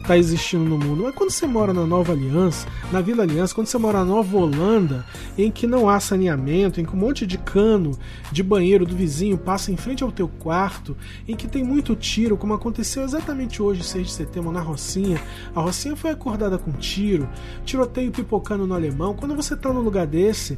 está 0.09 0.17
existindo 0.17 0.63
no 0.63 0.77
mundo. 0.77 1.03
Mas 1.03 1.13
quando 1.13 1.29
você 1.29 1.45
mora 1.45 1.71
na 1.71 1.85
Nova 1.85 2.13
Aliança, 2.13 2.67
na 2.91 2.99
Vila 2.99 3.23
Aliança, 3.23 3.53
quando 3.53 3.67
você 3.67 3.77
mora 3.77 3.99
na 3.99 4.05
Nova 4.05 4.37
Holanda, 4.37 5.05
em 5.37 5.51
que 5.51 5.67
não 5.67 5.87
há 5.87 5.99
saneamento, 5.99 6.81
em 6.81 6.85
que 6.85 6.95
um 6.95 6.99
monte 6.99 7.27
de 7.27 7.37
cano 7.37 7.97
de 8.31 8.41
banheiro 8.41 8.85
do 8.85 8.95
vizinho 8.95 9.37
passa 9.37 9.71
em 9.71 9.77
frente 9.77 10.03
ao 10.03 10.11
teu 10.11 10.27
quarto, 10.27 10.97
em 11.27 11.35
que 11.35 11.47
tem 11.47 11.63
muito 11.63 11.95
tiro, 11.95 12.37
como 12.37 12.53
aconteceu 12.53 13.03
exatamente 13.19 13.61
hoje, 13.61 13.83
6 13.83 14.07
de 14.07 14.13
setembro, 14.13 14.51
na 14.51 14.61
Rocinha. 14.61 15.21
A 15.53 15.61
Rocinha 15.61 15.95
foi 15.95 16.09
acordada 16.09 16.57
com 16.57 16.71
tiro, 16.71 17.29
tiroteio 17.65 18.11
pipocando 18.11 18.65
no 18.65 18.73
alemão. 18.73 19.13
Quando 19.13 19.35
você 19.35 19.53
está 19.53 19.71
num 19.71 19.81
lugar 19.81 20.07
desse, 20.07 20.57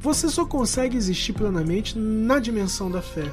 você 0.00 0.28
só 0.28 0.44
consegue 0.44 0.96
existir 0.96 1.34
plenamente 1.34 1.98
na 1.98 2.38
dimensão 2.38 2.90
da 2.90 3.02
fé. 3.02 3.30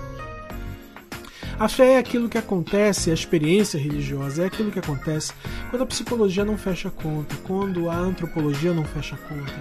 A 1.57 1.69
fé 1.69 1.93
é 1.93 1.97
aquilo 1.97 2.27
que 2.27 2.37
acontece, 2.37 3.09
a 3.09 3.13
experiência 3.13 3.79
religiosa 3.79 4.43
é 4.43 4.45
aquilo 4.47 4.71
que 4.71 4.79
acontece 4.79 5.31
quando 5.69 5.83
a 5.83 5.85
psicologia 5.85 6.43
não 6.43 6.57
fecha 6.57 6.91
conta, 6.91 7.33
quando 7.43 7.89
a 7.89 7.95
antropologia 7.95 8.73
não 8.73 8.83
fecha 8.83 9.15
conta, 9.15 9.53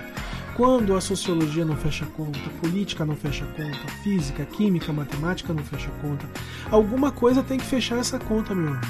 quando 0.56 0.94
a 0.94 1.00
sociologia 1.00 1.64
não 1.64 1.76
fecha 1.76 2.06
conta, 2.06 2.38
a 2.38 2.60
política 2.60 3.04
não 3.04 3.16
fecha 3.16 3.44
conta, 3.44 3.92
física, 4.02 4.44
química, 4.44 4.92
matemática 4.92 5.52
não 5.52 5.64
fecha 5.64 5.90
conta. 6.00 6.28
Alguma 6.70 7.10
coisa 7.10 7.42
tem 7.42 7.58
que 7.58 7.64
fechar 7.64 7.98
essa 7.98 8.18
conta, 8.18 8.54
meu 8.54 8.68
amigo. 8.68 8.86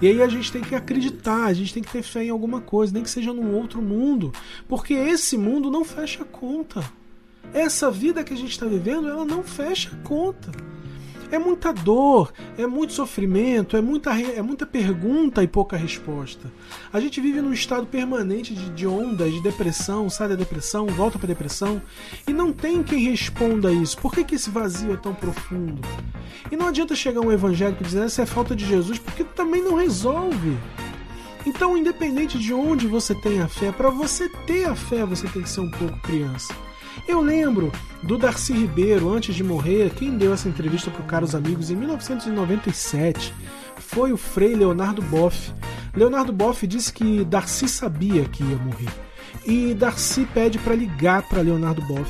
E 0.00 0.06
aí 0.06 0.22
a 0.22 0.28
gente 0.28 0.52
tem 0.52 0.62
que 0.62 0.74
acreditar, 0.74 1.46
a 1.46 1.52
gente 1.52 1.74
tem 1.74 1.82
que 1.82 1.90
ter 1.90 2.02
fé 2.02 2.24
em 2.24 2.30
alguma 2.30 2.60
coisa, 2.60 2.92
nem 2.92 3.02
que 3.02 3.10
seja 3.10 3.32
num 3.32 3.54
outro 3.54 3.82
mundo, 3.82 4.32
porque 4.68 4.94
esse 4.94 5.36
mundo 5.36 5.70
não 5.70 5.84
fecha 5.84 6.24
conta. 6.24 6.82
Essa 7.52 7.90
vida 7.90 8.22
que 8.22 8.32
a 8.32 8.36
gente 8.36 8.52
está 8.52 8.66
vivendo, 8.66 9.08
ela 9.08 9.24
não 9.24 9.42
fecha 9.42 9.90
conta. 10.04 10.50
É 11.30 11.38
muita 11.38 11.72
dor, 11.72 12.32
é 12.58 12.66
muito 12.66 12.92
sofrimento, 12.92 13.76
é 13.76 13.80
muita, 13.80 14.18
é 14.20 14.42
muita 14.42 14.66
pergunta 14.66 15.42
e 15.42 15.46
pouca 15.46 15.76
resposta. 15.76 16.50
A 16.92 16.98
gente 16.98 17.20
vive 17.20 17.40
num 17.40 17.52
estado 17.52 17.86
permanente 17.86 18.52
de, 18.54 18.70
de 18.70 18.86
ondas, 18.86 19.32
de 19.32 19.42
depressão, 19.42 20.10
sai 20.10 20.28
da 20.28 20.34
depressão, 20.34 20.86
volta 20.86 21.18
para 21.18 21.28
depressão, 21.28 21.80
e 22.26 22.32
não 22.32 22.52
tem 22.52 22.82
quem 22.82 23.04
responda 23.08 23.72
isso. 23.72 23.96
Por 23.98 24.12
que, 24.12 24.24
que 24.24 24.34
esse 24.34 24.50
vazio 24.50 24.92
é 24.92 24.96
tão 24.96 25.14
profundo? 25.14 25.80
E 26.50 26.56
não 26.56 26.68
adianta 26.68 26.96
chegar 26.96 27.20
um 27.20 27.30
evangélico 27.30 27.84
dizendo 27.84 28.06
essa 28.06 28.22
é 28.22 28.26
falta 28.26 28.56
de 28.56 28.66
Jesus, 28.66 28.98
porque 28.98 29.22
também 29.22 29.62
não 29.62 29.76
resolve. 29.76 30.56
Então, 31.46 31.76
independente 31.76 32.38
de 32.38 32.52
onde 32.52 32.86
você 32.86 33.14
tem 33.14 33.40
a 33.40 33.48
fé, 33.48 33.72
para 33.72 33.88
você 33.88 34.28
ter 34.46 34.66
a 34.66 34.74
fé, 34.74 35.04
você 35.06 35.26
tem 35.28 35.42
que 35.42 35.48
ser 35.48 35.60
um 35.60 35.70
pouco 35.70 35.98
criança. 36.00 36.54
Eu 37.10 37.20
lembro 37.20 37.72
do 38.04 38.16
Darcy 38.16 38.52
Ribeiro, 38.52 39.12
antes 39.12 39.34
de 39.34 39.42
morrer, 39.42 39.90
quem 39.90 40.16
deu 40.16 40.32
essa 40.32 40.48
entrevista 40.48 40.92
para 40.92 41.04
Caros 41.04 41.34
Amigos 41.34 41.68
em 41.68 41.74
1997 41.74 43.34
foi 43.78 44.12
o 44.12 44.16
Frei 44.16 44.54
Leonardo 44.54 45.02
Boff. 45.02 45.52
Leonardo 45.92 46.32
Boff 46.32 46.64
disse 46.68 46.92
que 46.92 47.24
Darcy 47.24 47.68
sabia 47.68 48.24
que 48.26 48.44
ia 48.44 48.56
morrer. 48.58 48.88
E 49.44 49.74
Darcy 49.74 50.24
pede 50.32 50.56
para 50.60 50.76
ligar 50.76 51.28
para 51.28 51.42
Leonardo 51.42 51.82
Boff. 51.82 52.08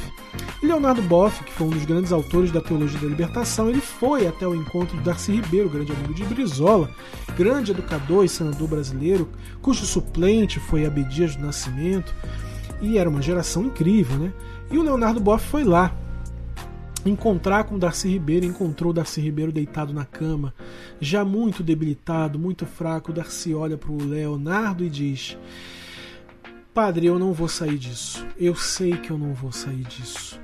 E 0.62 0.66
Leonardo 0.66 1.00
Boff, 1.00 1.42
que 1.44 1.52
foi 1.52 1.68
um 1.68 1.70
dos 1.70 1.86
grandes 1.86 2.12
autores 2.12 2.52
da 2.52 2.60
teologia 2.60 3.00
da 3.00 3.06
libertação, 3.06 3.70
ele 3.70 3.80
foi 3.80 4.26
até 4.26 4.46
o 4.46 4.54
encontro 4.54 4.98
de 4.98 5.02
Darcy 5.02 5.32
Ribeiro, 5.32 5.70
grande 5.70 5.92
amigo 5.92 6.12
de 6.12 6.24
Brizola, 6.24 6.90
grande 7.34 7.70
educador 7.70 8.26
e 8.26 8.28
senador 8.28 8.68
brasileiro, 8.68 9.30
cujo 9.62 9.86
suplente 9.86 10.60
foi 10.60 10.84
Abdias 10.84 11.36
do 11.36 11.46
Nascimento. 11.46 12.14
E 12.82 12.98
era 12.98 13.08
uma 13.08 13.22
geração 13.22 13.64
incrível, 13.64 14.18
né? 14.18 14.32
E 14.70 14.78
o 14.78 14.82
Leonardo 14.82 15.20
Boff 15.20 15.46
foi 15.46 15.64
lá 15.64 15.94
encontrar 17.04 17.64
com 17.64 17.78
Darcy 17.78 18.08
Ribeiro, 18.08 18.44
encontrou 18.44 18.92
Darcy 18.92 19.20
Ribeiro 19.20 19.50
deitado 19.50 19.92
na 19.92 20.04
cama, 20.04 20.54
já 21.00 21.24
muito 21.24 21.62
debilitado, 21.62 22.38
muito 22.38 22.66
fraco. 22.66 23.12
Darcy 23.12 23.54
olha 23.54 23.76
para 23.76 23.90
o 23.90 24.02
Leonardo 24.02 24.84
e 24.84 24.90
diz: 24.90 25.36
Padre, 26.74 27.06
eu 27.06 27.18
não 27.18 27.32
vou 27.32 27.48
sair 27.48 27.78
disso. 27.78 28.26
Eu 28.38 28.54
sei 28.54 28.96
que 28.96 29.10
eu 29.10 29.18
não 29.18 29.34
vou 29.34 29.50
sair 29.50 29.84
disso. 29.84 30.40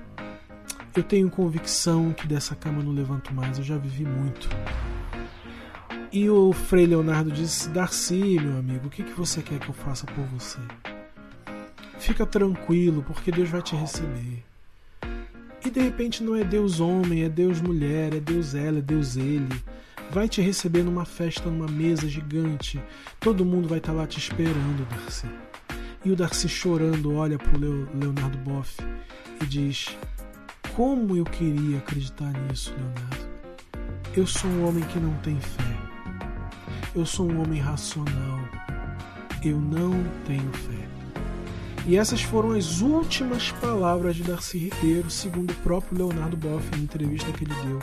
Eu 0.95 1.03
tenho 1.03 1.31
convicção 1.31 2.13
que 2.13 2.27
dessa 2.27 2.55
cama 2.55 2.83
não 2.83 2.93
levanto 2.93 3.33
mais, 3.35 3.59
eu 3.59 3.65
já 3.65 3.77
vivi 3.77 4.05
muito. 4.05 4.49
E 6.11 6.31
o 6.31 6.53
Frei 6.53 6.87
Leonardo 6.87 7.31
disse: 7.31 7.69
Darcy, 7.69 8.41
meu 8.41 8.59
amigo, 8.59 8.87
o 8.87 8.91
que, 8.91 9.03
que 9.03 9.13
você 9.13 9.43
quer 9.43 9.59
que 9.59 9.69
eu 9.69 9.75
faça 9.75 10.07
por 10.07 10.25
você? 10.25 10.59
Fica 12.07 12.25
tranquilo, 12.25 13.03
porque 13.03 13.33
Deus 13.33 13.49
vai 13.49 13.61
te 13.61 13.75
receber. 13.75 14.45
E 15.65 15.69
de 15.69 15.81
repente 15.81 16.23
não 16.23 16.37
é 16.37 16.45
Deus 16.45 16.79
homem, 16.79 17.25
é 17.25 17.29
Deus 17.29 17.61
mulher, 17.61 18.15
é 18.15 18.21
Deus 18.21 18.55
ela, 18.55 18.79
é 18.79 18.81
Deus 18.81 19.17
ele. 19.17 19.61
Vai 20.13 20.29
te 20.29 20.41
receber 20.41 20.85
numa 20.85 21.05
festa, 21.05 21.51
numa 21.51 21.67
mesa 21.67 22.09
gigante. 22.09 22.81
Todo 23.19 23.45
mundo 23.45 23.67
vai 23.67 23.79
estar 23.79 23.91
tá 23.91 23.99
lá 23.99 24.07
te 24.07 24.21
esperando, 24.21 24.89
Darcy. 24.89 25.27
E 26.05 26.13
o 26.13 26.15
Darcy 26.15 26.49
chorando 26.49 27.13
olha 27.13 27.39
para 27.39 27.59
o 27.59 27.89
Leonardo 27.99 28.39
Boff 28.39 28.77
e 29.43 29.45
diz: 29.45 29.89
Como 30.77 31.17
eu 31.17 31.25
queria 31.25 31.79
acreditar 31.79 32.33
nisso, 32.45 32.73
Leonardo. 32.73 33.29
Eu 34.17 34.29
sou 34.29 34.49
um 34.49 34.69
homem 34.69 34.85
que 34.85 35.01
não 35.01 35.13
tem 35.23 35.41
fé. 35.41 35.77
Eu 36.95 37.05
sou 37.05 37.29
um 37.29 37.43
homem 37.43 37.61
racional. 37.61 38.39
Eu 39.45 39.61
não 39.61 39.93
tenho 40.25 40.53
fé. 40.53 40.96
E 41.87 41.97
essas 41.97 42.21
foram 42.21 42.51
as 42.51 42.81
últimas 42.81 43.53
palavras 43.53 44.17
de 44.17 44.25
Darcy 44.25 44.59
Ribeiro, 44.59 45.09
segundo 45.09 45.53
o 45.53 45.57
próprio 45.57 45.97
Leonardo 45.97 46.37
Boff, 46.37 46.69
em 46.77 46.83
entrevista 46.83 47.31
que 47.31 47.45
ele 47.45 47.55
deu 47.65 47.81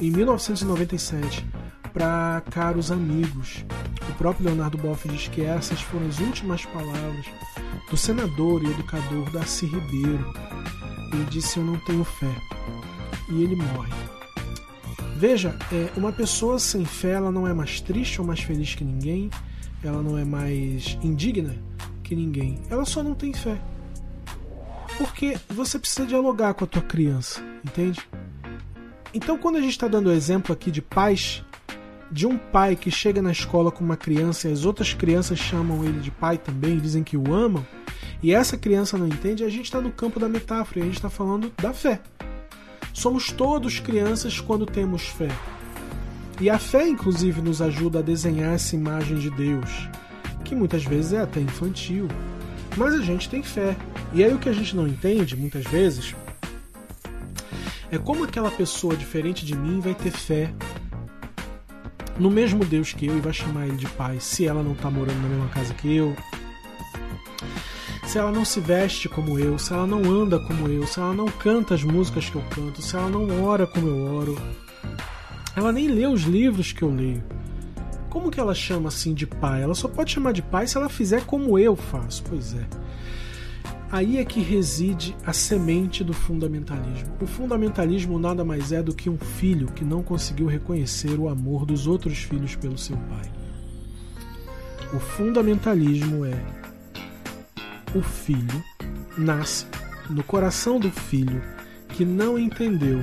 em 0.00 0.10
1997 0.10 1.44
para 1.92 2.40
caros 2.50 2.92
amigos. 2.92 3.64
O 4.08 4.12
próprio 4.14 4.46
Leonardo 4.46 4.78
Boff 4.78 5.08
diz 5.08 5.26
que 5.26 5.42
essas 5.42 5.80
foram 5.80 6.06
as 6.06 6.20
últimas 6.20 6.64
palavras 6.66 7.26
do 7.90 7.96
senador 7.96 8.62
e 8.62 8.70
educador 8.70 9.28
Darcy 9.32 9.66
Ribeiro. 9.66 10.32
Ele 11.12 11.24
disse: 11.28 11.58
Eu 11.58 11.64
não 11.64 11.76
tenho 11.80 12.04
fé. 12.04 12.34
E 13.28 13.42
ele 13.42 13.56
morre. 13.56 13.92
Veja, 15.16 15.56
é, 15.72 15.88
uma 15.96 16.12
pessoa 16.12 16.60
sem 16.60 16.84
fé 16.84 17.12
ela 17.12 17.32
não 17.32 17.46
é 17.46 17.52
mais 17.52 17.80
triste 17.80 18.20
ou 18.20 18.26
mais 18.26 18.40
feliz 18.40 18.74
que 18.74 18.84
ninguém, 18.84 19.30
ela 19.82 20.00
não 20.00 20.16
é 20.16 20.24
mais 20.24 20.96
indigna 21.02 21.71
que 22.12 22.16
ninguém. 22.16 22.60
Ela 22.68 22.84
só 22.84 23.02
não 23.02 23.14
tem 23.14 23.32
fé. 23.32 23.58
Porque 24.98 25.38
você 25.48 25.78
precisa 25.78 26.06
dialogar 26.06 26.52
com 26.52 26.64
a 26.64 26.66
tua 26.66 26.82
criança, 26.82 27.42
entende? 27.64 28.00
Então, 29.14 29.38
quando 29.38 29.56
a 29.56 29.60
gente 29.60 29.70
está 29.70 29.88
dando 29.88 30.08
o 30.08 30.12
exemplo 30.12 30.52
aqui 30.52 30.70
de 30.70 30.82
pais, 30.82 31.42
de 32.10 32.26
um 32.26 32.36
pai 32.36 32.76
que 32.76 32.90
chega 32.90 33.22
na 33.22 33.32
escola 33.32 33.72
com 33.72 33.82
uma 33.82 33.96
criança 33.96 34.48
e 34.48 34.52
as 34.52 34.66
outras 34.66 34.92
crianças 34.92 35.38
chamam 35.38 35.82
ele 35.84 36.00
de 36.00 36.10
pai 36.10 36.36
também, 36.36 36.78
dizem 36.78 37.02
que 37.02 37.16
o 37.16 37.32
amam, 37.32 37.66
e 38.22 38.34
essa 38.34 38.58
criança 38.58 38.98
não 38.98 39.08
entende, 39.08 39.42
a 39.42 39.48
gente 39.48 39.64
está 39.64 39.80
no 39.80 39.90
campo 39.90 40.20
da 40.20 40.28
metáfora 40.28 40.80
a 40.80 40.84
gente 40.84 40.96
está 40.96 41.08
falando 41.08 41.50
da 41.60 41.72
fé. 41.72 42.00
Somos 42.92 43.32
todos 43.32 43.80
crianças 43.80 44.38
quando 44.38 44.66
temos 44.66 45.06
fé. 45.06 45.30
E 46.38 46.50
a 46.50 46.58
fé, 46.58 46.86
inclusive, 46.86 47.40
nos 47.40 47.62
ajuda 47.62 48.00
a 48.00 48.02
desenhar 48.02 48.52
essa 48.52 48.76
imagem 48.76 49.16
de 49.18 49.30
Deus, 49.30 49.88
que 50.52 50.54
muitas 50.54 50.84
vezes 50.84 51.14
é 51.14 51.22
até 51.22 51.40
infantil. 51.40 52.08
Mas 52.76 52.92
a 52.92 53.00
gente 53.00 53.26
tem 53.26 53.42
fé. 53.42 53.74
E 54.12 54.22
aí 54.22 54.34
o 54.34 54.38
que 54.38 54.50
a 54.50 54.52
gente 54.52 54.76
não 54.76 54.86
entende, 54.86 55.34
muitas 55.34 55.64
vezes, 55.64 56.14
é 57.90 57.96
como 57.96 58.24
aquela 58.24 58.50
pessoa 58.50 58.94
diferente 58.94 59.46
de 59.46 59.56
mim 59.56 59.80
vai 59.80 59.94
ter 59.94 60.10
fé 60.10 60.52
no 62.18 62.30
mesmo 62.30 62.62
Deus 62.66 62.92
que 62.92 63.06
eu 63.06 63.16
e 63.16 63.20
vai 63.20 63.32
chamar 63.32 63.66
ele 63.66 63.76
de 63.76 63.86
pai 63.86 64.18
se 64.20 64.46
ela 64.46 64.62
não 64.62 64.72
está 64.72 64.90
morando 64.90 65.22
na 65.22 65.28
mesma 65.28 65.48
casa 65.48 65.72
que 65.72 65.96
eu. 65.96 66.14
Se 68.04 68.18
ela 68.18 68.30
não 68.30 68.44
se 68.44 68.60
veste 68.60 69.08
como 69.08 69.38
eu, 69.38 69.58
se 69.58 69.72
ela 69.72 69.86
não 69.86 70.04
anda 70.04 70.38
como 70.38 70.68
eu, 70.68 70.86
se 70.86 71.00
ela 71.00 71.14
não 71.14 71.28
canta 71.28 71.74
as 71.74 71.82
músicas 71.82 72.28
que 72.28 72.36
eu 72.36 72.42
canto, 72.50 72.82
se 72.82 72.94
ela 72.94 73.08
não 73.08 73.42
ora 73.42 73.66
como 73.66 73.88
eu 73.88 74.04
oro, 74.14 74.38
ela 75.56 75.72
nem 75.72 75.88
lê 75.88 76.06
os 76.06 76.24
livros 76.24 76.72
que 76.72 76.82
eu 76.82 76.94
leio. 76.94 77.24
Como 78.12 78.30
que 78.30 78.38
ela 78.38 78.54
chama 78.54 78.90
assim 78.90 79.14
de 79.14 79.26
pai? 79.26 79.62
Ela 79.62 79.74
só 79.74 79.88
pode 79.88 80.12
chamar 80.12 80.32
de 80.32 80.42
pai 80.42 80.66
se 80.66 80.76
ela 80.76 80.90
fizer 80.90 81.24
como 81.24 81.58
eu 81.58 81.74
faço. 81.74 82.22
Pois 82.24 82.52
é. 82.52 82.66
Aí 83.90 84.18
é 84.18 84.24
que 84.24 84.38
reside 84.38 85.16
a 85.24 85.32
semente 85.32 86.04
do 86.04 86.12
fundamentalismo. 86.12 87.10
O 87.22 87.26
fundamentalismo 87.26 88.18
nada 88.18 88.44
mais 88.44 88.70
é 88.70 88.82
do 88.82 88.94
que 88.94 89.08
um 89.08 89.16
filho 89.16 89.68
que 89.68 89.82
não 89.82 90.02
conseguiu 90.02 90.46
reconhecer 90.46 91.18
o 91.18 91.26
amor 91.26 91.64
dos 91.64 91.86
outros 91.86 92.18
filhos 92.18 92.54
pelo 92.54 92.76
seu 92.76 92.98
pai. 92.98 93.32
O 94.92 95.00
fundamentalismo 95.00 96.26
é 96.26 96.38
o 97.94 98.02
filho 98.02 98.62
nasce 99.16 99.64
no 100.10 100.22
coração 100.22 100.78
do 100.78 100.90
filho 100.90 101.42
que 101.88 102.04
não 102.04 102.38
entendeu 102.38 103.02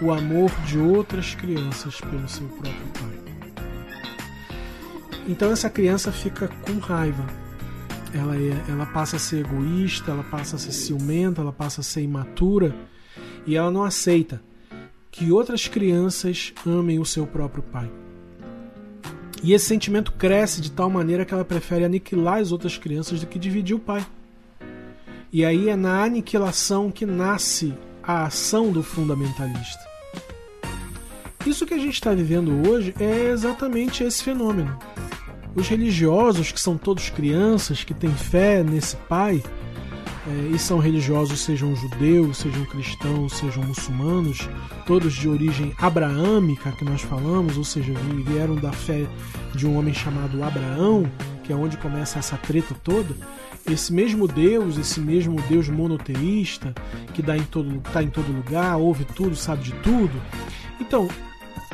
o 0.00 0.10
amor 0.10 0.50
de 0.64 0.78
outras 0.78 1.34
crianças 1.34 2.00
pelo 2.00 2.26
seu 2.26 2.48
próprio 2.48 2.88
pai. 2.98 3.21
Então 5.28 5.52
essa 5.52 5.70
criança 5.70 6.10
fica 6.10 6.48
com 6.48 6.78
raiva. 6.78 7.24
Ela, 8.14 8.36
é, 8.36 8.64
ela 8.68 8.86
passa 8.86 9.16
a 9.16 9.18
ser 9.18 9.40
egoísta, 9.40 10.10
ela 10.10 10.24
passa 10.24 10.56
a 10.56 10.58
ser 10.58 10.72
ciumenta, 10.72 11.40
ela 11.40 11.52
passa 11.52 11.80
a 11.80 11.84
ser 11.84 12.02
imatura 12.02 12.74
e 13.46 13.56
ela 13.56 13.70
não 13.70 13.84
aceita 13.84 14.42
que 15.10 15.30
outras 15.30 15.68
crianças 15.68 16.52
amem 16.66 16.98
o 16.98 17.04
seu 17.04 17.26
próprio 17.26 17.62
pai. 17.62 17.90
E 19.42 19.52
esse 19.52 19.66
sentimento 19.66 20.12
cresce 20.12 20.60
de 20.60 20.70
tal 20.70 20.88
maneira 20.88 21.24
que 21.24 21.34
ela 21.34 21.44
prefere 21.44 21.84
aniquilar 21.84 22.38
as 22.38 22.52
outras 22.52 22.78
crianças 22.78 23.20
do 23.20 23.26
que 23.26 23.38
dividir 23.38 23.74
o 23.74 23.80
pai. 23.80 24.04
E 25.32 25.44
aí 25.44 25.68
é 25.68 25.76
na 25.76 26.04
aniquilação 26.04 26.90
que 26.90 27.04
nasce 27.04 27.74
a 28.02 28.24
ação 28.26 28.70
do 28.70 28.82
fundamentalista. 28.82 29.91
Isso 31.44 31.66
que 31.66 31.74
a 31.74 31.78
gente 31.78 31.94
está 31.94 32.14
vivendo 32.14 32.68
hoje 32.68 32.94
é 33.00 33.30
exatamente 33.30 34.04
esse 34.04 34.22
fenômeno. 34.22 34.78
Os 35.54 35.68
religiosos, 35.68 36.52
que 36.52 36.60
são 36.60 36.78
todos 36.78 37.10
crianças, 37.10 37.84
que 37.84 37.92
têm 37.92 38.12
fé 38.12 38.62
nesse 38.62 38.96
pai, 38.96 39.42
é, 40.24 40.54
e 40.54 40.58
são 40.58 40.78
religiosos, 40.78 41.40
sejam 41.40 41.74
judeus, 41.74 42.38
sejam 42.38 42.64
cristãos, 42.66 43.32
sejam 43.32 43.64
muçulmanos, 43.64 44.48
todos 44.86 45.14
de 45.14 45.28
origem 45.28 45.74
abraâmica, 45.78 46.70
que 46.72 46.84
nós 46.84 47.02
falamos, 47.02 47.58
ou 47.58 47.64
seja, 47.64 47.92
vieram 48.24 48.54
da 48.54 48.70
fé 48.70 49.04
de 49.52 49.66
um 49.66 49.76
homem 49.76 49.92
chamado 49.92 50.42
Abraão, 50.44 51.10
que 51.42 51.52
é 51.52 51.56
onde 51.56 51.76
começa 51.76 52.20
essa 52.20 52.36
treta 52.36 52.74
toda. 52.84 53.16
Esse 53.68 53.92
mesmo 53.92 54.28
Deus, 54.28 54.78
esse 54.78 55.00
mesmo 55.00 55.40
Deus 55.48 55.68
monoteísta, 55.68 56.72
que 57.12 57.20
está 57.20 57.36
em, 57.36 57.44
tá 57.92 58.02
em 58.02 58.08
todo 58.08 58.32
lugar, 58.32 58.76
ouve 58.76 59.04
tudo, 59.04 59.34
sabe 59.34 59.64
de 59.64 59.72
tudo. 59.82 60.22
Então, 60.80 61.08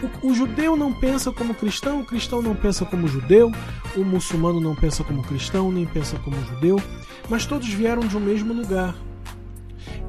o, 0.02 0.28
o, 0.28 0.34
judeu 0.34 0.76
não 0.76 0.92
pensa 0.92 1.32
como 1.32 1.54
cristão, 1.54 2.00
o 2.00 2.04
cristão 2.04 2.42
não 2.42 2.54
pensa 2.54 2.84
como 2.84 3.08
judeu, 3.08 3.52
o 3.96 4.04
muçulmano 4.04 4.60
não 4.60 4.74
pensa 4.74 5.02
como 5.02 5.22
cristão, 5.22 5.72
nem 5.72 5.86
pensa 5.86 6.18
como 6.18 6.36
judeu, 6.46 6.80
mas 7.28 7.46
todos 7.46 7.68
vieram 7.68 8.06
de 8.06 8.16
um 8.16 8.20
mesmo 8.20 8.52
lugar. 8.52 8.94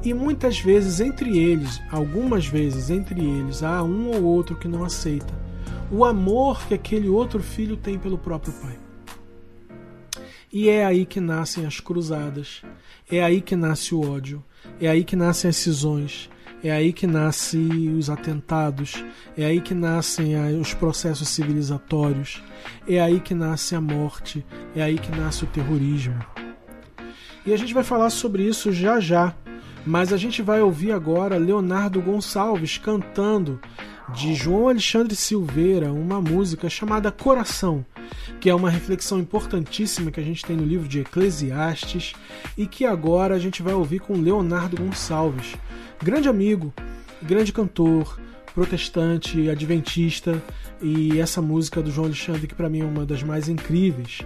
E 0.02 0.14
muitas 0.14 0.58
vezes 0.58 1.00
entre 1.00 1.38
eles, 1.38 1.80
algumas 1.90 2.46
vezes 2.46 2.90
entre 2.90 3.20
eles, 3.20 3.62
há 3.62 3.82
um 3.82 4.10
ou 4.10 4.22
outro 4.24 4.56
que 4.56 4.68
não 4.68 4.84
aceita 4.84 5.40
o 5.90 6.04
amor 6.04 6.66
que 6.66 6.74
aquele 6.74 7.08
outro 7.08 7.42
filho 7.42 7.76
tem 7.76 7.98
pelo 7.98 8.16
próprio 8.16 8.52
pai. 8.52 8.78
E 10.52 10.68
é 10.68 10.84
aí 10.84 11.04
que 11.04 11.20
nascem 11.20 11.66
as 11.66 11.80
cruzadas, 11.80 12.62
é 13.10 13.22
aí 13.22 13.40
que 13.40 13.56
nasce 13.56 13.94
o 13.94 14.08
ódio, 14.08 14.42
é 14.80 14.88
aí 14.88 15.04
que 15.04 15.16
nascem 15.16 15.48
as 15.48 15.56
cisões, 15.56 16.30
é 16.62 16.70
aí 16.70 16.92
que 16.92 17.06
nascem 17.06 17.94
os 17.96 18.10
atentados, 18.10 19.04
é 19.36 19.44
aí 19.44 19.60
que 19.60 19.74
nascem 19.74 20.34
os 20.60 20.74
processos 20.74 21.28
civilizatórios, 21.28 22.42
é 22.86 23.00
aí 23.00 23.20
que 23.20 23.34
nasce 23.34 23.74
a 23.74 23.80
morte, 23.80 24.44
é 24.74 24.82
aí 24.82 24.98
que 24.98 25.10
nasce 25.16 25.44
o 25.44 25.46
terrorismo. 25.46 26.18
E 27.46 27.52
a 27.52 27.56
gente 27.56 27.72
vai 27.72 27.82
falar 27.82 28.10
sobre 28.10 28.42
isso 28.42 28.72
já 28.72 29.00
já, 29.00 29.34
mas 29.86 30.12
a 30.12 30.16
gente 30.16 30.42
vai 30.42 30.60
ouvir 30.60 30.92
agora 30.92 31.38
Leonardo 31.38 32.00
Gonçalves 32.02 32.76
cantando 32.76 33.58
de 34.14 34.34
João 34.34 34.68
Alexandre 34.68 35.14
Silveira 35.14 35.92
uma 35.92 36.20
música 36.20 36.68
chamada 36.68 37.10
Coração, 37.10 37.84
que 38.40 38.50
é 38.50 38.54
uma 38.54 38.68
reflexão 38.68 39.18
importantíssima 39.18 40.10
que 40.10 40.20
a 40.20 40.22
gente 40.22 40.44
tem 40.44 40.56
no 40.56 40.64
livro 40.64 40.88
de 40.88 41.00
Eclesiastes 41.00 42.12
e 42.56 42.66
que 42.66 42.84
agora 42.84 43.34
a 43.34 43.38
gente 43.38 43.62
vai 43.62 43.72
ouvir 43.72 44.00
com 44.00 44.20
Leonardo 44.20 44.76
Gonçalves, 44.76 45.54
grande 46.02 46.28
amigo, 46.28 46.72
grande 47.22 47.52
cantor, 47.52 48.18
protestante, 48.54 49.48
adventista 49.48 50.42
e 50.82 51.20
essa 51.20 51.42
música 51.42 51.82
do 51.82 51.90
João 51.90 52.06
Alexandre 52.06 52.46
que 52.46 52.54
para 52.54 52.68
mim 52.68 52.80
é 52.80 52.84
uma 52.84 53.04
das 53.04 53.22
mais 53.22 53.48
incríveis. 53.48 54.20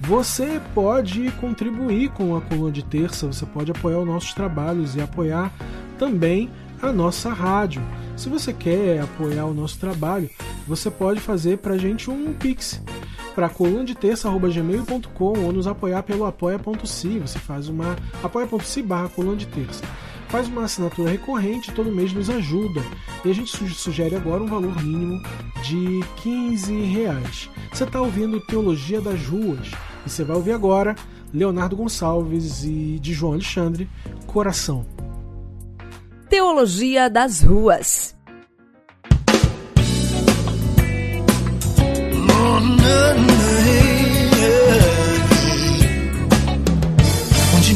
Você 0.00 0.60
pode 0.74 1.30
contribuir 1.40 2.10
com 2.10 2.36
a 2.36 2.40
coluna 2.40 2.72
de 2.72 2.84
terça, 2.84 3.26
você 3.26 3.46
pode 3.46 3.70
apoiar 3.70 3.98
os 3.98 4.06
nossos 4.06 4.34
trabalhos 4.34 4.96
e 4.96 5.00
apoiar 5.00 5.52
também 5.98 6.50
a 6.80 6.92
nossa 6.92 7.32
rádio. 7.32 7.82
Se 8.16 8.28
você 8.28 8.52
quer 8.52 9.00
apoiar 9.00 9.46
o 9.46 9.54
nosso 9.54 9.78
trabalho, 9.78 10.28
você 10.66 10.90
pode 10.90 11.20
fazer 11.20 11.58
para 11.58 11.74
a 11.74 11.78
gente 11.78 12.10
um 12.10 12.32
pix 12.32 12.82
para 13.34 13.48
coluna 13.48 13.84
de 13.84 13.94
terça@gmail.com 13.94 15.38
ou 15.38 15.52
nos 15.52 15.66
apoiar 15.66 16.02
pelo 16.02 16.26
apoia.se. 16.26 17.18
Você 17.20 17.38
faz 17.38 17.68
uma 17.68 17.96
apoia.se 18.22 18.82
barra 18.82 19.08
coluna 19.08 19.36
de 19.36 19.46
terça. 19.46 19.82
Faz 20.32 20.48
uma 20.48 20.64
assinatura 20.64 21.10
recorrente, 21.10 21.70
todo 21.72 21.92
mês 21.92 22.10
nos 22.10 22.30
ajuda. 22.30 22.80
E 23.22 23.30
a 23.30 23.34
gente 23.34 23.54
sugere 23.74 24.16
agora 24.16 24.42
um 24.42 24.46
valor 24.46 24.82
mínimo 24.82 25.22
de 25.62 26.00
15 26.22 26.74
reais. 26.84 27.50
Você 27.70 27.84
está 27.84 28.00
ouvindo 28.00 28.40
Teologia 28.40 28.98
das 28.98 29.26
Ruas 29.26 29.70
e 30.06 30.08
você 30.08 30.24
vai 30.24 30.34
ouvir 30.34 30.52
agora 30.52 30.96
Leonardo 31.34 31.76
Gonçalves 31.76 32.64
e 32.64 32.98
de 32.98 33.12
João 33.12 33.34
Alexandre, 33.34 33.86
Coração. 34.26 34.86
Teologia 36.30 37.10
das 37.10 37.42
Ruas. 37.42 38.16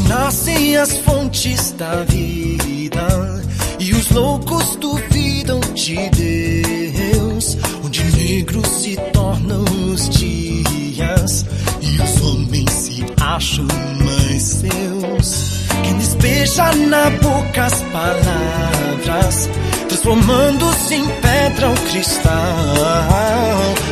Nascem 0.08 0.76
as 0.76 0.96
fontes 0.98 1.72
da 1.72 2.02
vida 2.04 3.42
e 3.78 3.92
os 3.92 4.10
loucos 4.10 4.76
duvidam 4.76 5.60
de 5.74 5.96
Deus. 6.10 7.56
Onde 7.84 8.02
negros 8.16 8.66
se 8.68 8.96
tornam 9.12 9.64
os 9.92 10.08
dias 10.08 11.44
e 11.80 12.00
os 12.00 12.22
homens 12.22 12.70
se 12.70 13.06
acham 13.20 13.66
mais 14.04 14.42
seus. 14.42 15.66
Quem 15.82 15.96
despeja 15.98 16.72
na 16.72 17.10
boca 17.10 17.64
as 17.64 17.80
palavras, 17.82 19.48
transformando-se 19.88 20.94
em 20.94 21.06
pedra 21.20 21.68
ou 21.68 21.76
cristal. 21.90 22.34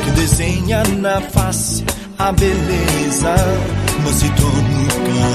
Quem 0.05 0.12
desenha 0.14 0.83
na 0.98 1.20
face 1.20 1.85
a 2.18 2.33
beleza, 2.33 3.35
torna 4.12 4.79
um 4.79 4.87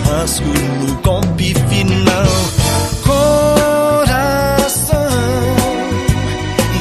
carrasco 0.03 0.45
no 0.45 0.95
golpe 1.01 1.53
final. 1.69 2.27
Coração, 3.03 4.97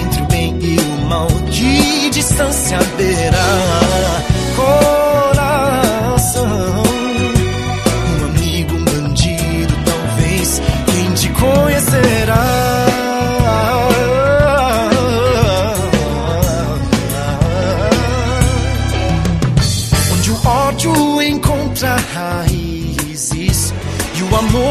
entre 0.02 0.22
o 0.22 0.26
bem 0.26 0.58
e 0.60 0.78
o 0.78 1.06
mal, 1.06 1.28
de 1.50 2.10
distância 2.10 2.78
haverá. 2.78 4.07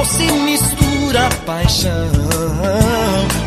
Se 0.07 0.31
mistura 0.31 1.29
paixão. 1.45 2.11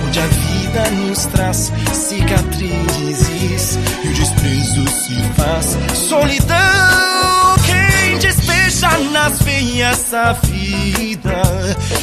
Onde 0.05 0.20
a 0.20 0.27
vida 0.27 0.90
nos 0.90 1.27
traz 1.27 1.73
cicatrizes 1.92 3.79
e 4.05 4.09
o 4.09 4.14
desprezo 4.14 4.88
se 4.88 5.23
faz 5.37 5.77
solidão. 5.99 7.57
Quem 7.64 8.18
despeja 8.18 8.99
nas 9.12 9.40
veias 9.42 10.14
a 10.14 10.33
vida 10.33 11.42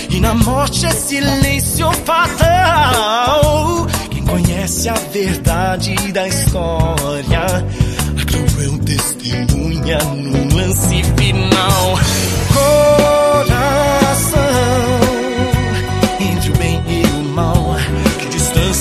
e 0.10 0.20
na 0.20 0.34
morte 0.34 0.86
é 0.86 0.92
silêncio 0.92 1.92
fatal. 2.06 3.88
Quem 4.10 4.24
conhece 4.24 4.90
a 4.90 4.94
verdade 5.12 5.96
da 6.12 6.28
história, 6.28 7.46
a 7.46 8.26
cruel 8.26 8.78
testemunha 8.80 10.00
no 10.00 10.56
lance 10.56 11.04
final. 11.16 12.00
Coração, 12.54 13.97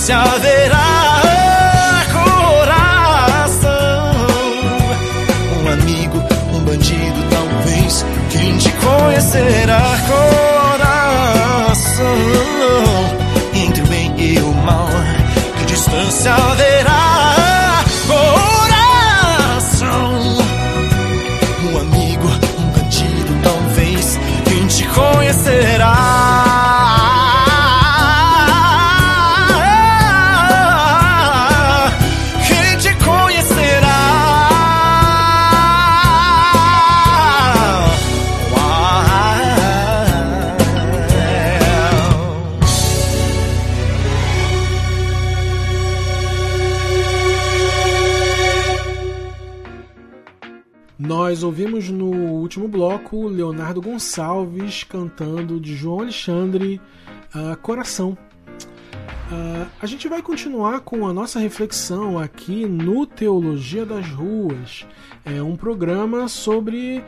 distância 0.06 0.18
haverá? 0.18 1.22
Coração, 2.62 4.12
um 5.60 5.68
amigo, 5.72 6.22
um 6.54 6.60
bandido, 6.60 7.24
talvez 7.28 8.06
quem 8.30 8.56
te 8.56 8.70
conhecerá. 8.70 9.82
Coração, 10.76 12.16
entre 13.54 13.82
o 13.82 13.86
bem 13.86 14.14
e 14.16 14.38
o 14.38 14.54
mal, 14.54 14.88
que 15.58 15.64
distância 15.64 16.34
haverá? 16.34 16.85
Ouvimos 51.86 51.90
no 51.90 52.10
último 52.10 52.68
bloco 52.68 53.26
Leonardo 53.28 53.80
Gonçalves 53.80 54.84
cantando 54.84 55.58
de 55.60 55.76
João 55.76 56.00
Alexandre 56.00 56.80
ah, 57.32 57.56
Coração. 57.56 58.18
Ah, 59.30 59.68
a 59.80 59.86
gente 59.86 60.08
vai 60.08 60.20
continuar 60.22 60.80
com 60.80 61.06
a 61.06 61.12
nossa 61.12 61.38
reflexão 61.38 62.18
aqui 62.18 62.66
no 62.66 63.06
Teologia 63.06 63.86
das 63.86 64.08
Ruas. 64.08 64.84
É 65.24 65.40
um 65.42 65.54
programa 65.56 66.26
sobre 66.28 67.04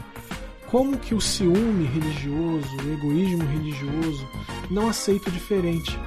como 0.69 0.97
que 0.97 1.15
o 1.15 1.21
ciúme 1.21 1.85
religioso, 1.85 2.69
o 2.77 2.93
egoísmo 2.93 3.45
religioso 3.45 4.29
não 4.71 4.89
aceita 4.89 5.29
o 5.29 5.33
diferente. 5.33 5.99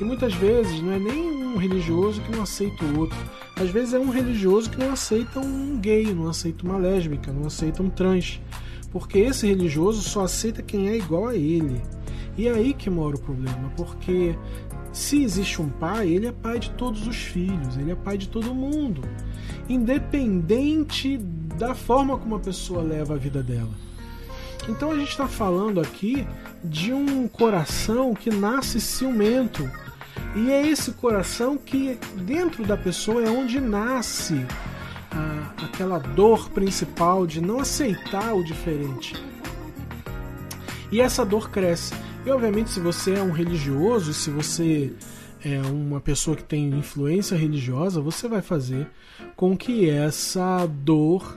E 0.00 0.04
muitas 0.04 0.34
vezes 0.34 0.80
não 0.80 0.92
é 0.92 0.98
nem 0.98 1.30
um 1.30 1.56
religioso 1.56 2.20
que 2.20 2.32
não 2.32 2.42
aceita 2.42 2.84
o 2.84 3.00
outro. 3.00 3.18
Às 3.62 3.70
vezes 3.70 3.94
é 3.94 3.98
um 3.98 4.10
religioso 4.10 4.68
que 4.68 4.76
não 4.76 4.92
aceita 4.92 5.38
um 5.38 5.78
gay, 5.78 6.12
não 6.12 6.28
aceita 6.28 6.64
uma 6.64 6.76
lésbica, 6.76 7.32
não 7.32 7.46
aceita 7.46 7.80
um 7.80 7.88
trans. 7.88 8.40
Porque 8.90 9.20
esse 9.20 9.46
religioso 9.46 10.02
só 10.02 10.24
aceita 10.24 10.60
quem 10.62 10.88
é 10.88 10.96
igual 10.96 11.28
a 11.28 11.36
ele. 11.36 11.80
E 12.36 12.48
é 12.48 12.52
aí 12.52 12.74
que 12.74 12.90
mora 12.90 13.14
o 13.14 13.20
problema, 13.20 13.72
porque 13.76 14.36
se 14.92 15.22
existe 15.22 15.62
um 15.62 15.68
pai, 15.68 16.08
ele 16.08 16.26
é 16.26 16.32
pai 16.32 16.58
de 16.58 16.70
todos 16.70 17.06
os 17.06 17.14
filhos, 17.14 17.76
ele 17.76 17.92
é 17.92 17.94
pai 17.94 18.18
de 18.18 18.28
todo 18.28 18.52
mundo, 18.52 19.02
independente 19.68 21.18
da 21.56 21.72
forma 21.72 22.18
como 22.18 22.34
a 22.34 22.40
pessoa 22.40 22.82
leva 22.82 23.14
a 23.14 23.16
vida 23.16 23.44
dela. 23.44 23.70
Então 24.68 24.90
a 24.90 24.96
gente 24.96 25.10
está 25.10 25.28
falando 25.28 25.80
aqui 25.80 26.26
de 26.64 26.92
um 26.92 27.28
coração 27.28 28.12
que 28.12 28.28
nasce 28.28 28.80
ciumento, 28.80 29.70
e 30.34 30.50
é 30.50 30.66
esse 30.66 30.92
coração 30.92 31.56
que 31.58 31.98
dentro 32.16 32.64
da 32.64 32.76
pessoa 32.76 33.22
é 33.22 33.30
onde 33.30 33.60
nasce 33.60 34.46
a, 35.10 35.64
aquela 35.64 35.98
dor 35.98 36.48
principal 36.50 37.26
de 37.26 37.40
não 37.40 37.60
aceitar 37.60 38.34
o 38.34 38.42
diferente. 38.42 39.14
E 40.90 41.00
essa 41.00 41.24
dor 41.24 41.50
cresce. 41.50 41.94
E 42.24 42.30
obviamente, 42.30 42.70
se 42.70 42.80
você 42.80 43.14
é 43.14 43.22
um 43.22 43.32
religioso, 43.32 44.12
se 44.12 44.30
você 44.30 44.92
é 45.44 45.60
uma 45.62 46.00
pessoa 46.00 46.36
que 46.36 46.44
tem 46.44 46.68
influência 46.70 47.36
religiosa, 47.36 48.00
você 48.00 48.28
vai 48.28 48.40
fazer 48.40 48.88
com 49.34 49.56
que 49.56 49.88
essa 49.90 50.66
dor 50.66 51.36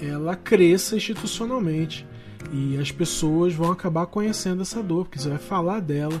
ela 0.00 0.34
cresça 0.34 0.96
institucionalmente 0.96 2.06
e 2.52 2.78
as 2.78 2.90
pessoas 2.90 3.54
vão 3.54 3.70
acabar 3.70 4.06
conhecendo 4.06 4.62
essa 4.62 4.82
dor, 4.82 5.04
porque 5.04 5.18
você 5.18 5.28
vai 5.28 5.38
falar 5.38 5.80
dela, 5.80 6.20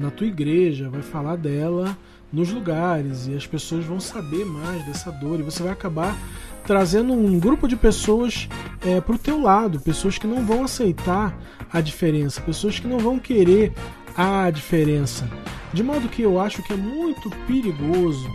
na 0.00 0.10
tua 0.10 0.26
igreja, 0.26 0.88
vai 0.88 1.02
falar 1.02 1.36
dela 1.36 1.96
nos 2.32 2.50
lugares 2.50 3.26
e 3.26 3.34
as 3.34 3.46
pessoas 3.46 3.84
vão 3.84 4.00
saber 4.00 4.46
mais 4.46 4.82
dessa 4.86 5.12
dor 5.12 5.38
e 5.38 5.42
você 5.42 5.62
vai 5.62 5.72
acabar 5.72 6.16
trazendo 6.64 7.12
um 7.12 7.38
grupo 7.38 7.68
de 7.68 7.76
pessoas 7.76 8.48
é, 8.86 8.98
para 9.00 9.14
o 9.14 9.18
teu 9.18 9.42
lado, 9.42 9.78
pessoas 9.78 10.16
que 10.16 10.26
não 10.26 10.44
vão 10.44 10.64
aceitar 10.64 11.38
a 11.70 11.82
diferença, 11.82 12.40
pessoas 12.40 12.78
que 12.78 12.86
não 12.86 12.98
vão 12.98 13.18
querer 13.18 13.74
a 14.16 14.50
diferença. 14.50 15.28
De 15.72 15.82
modo 15.82 16.08
que 16.08 16.22
eu 16.22 16.40
acho 16.40 16.62
que 16.62 16.72
é 16.72 16.76
muito 16.76 17.28
perigoso 17.46 18.26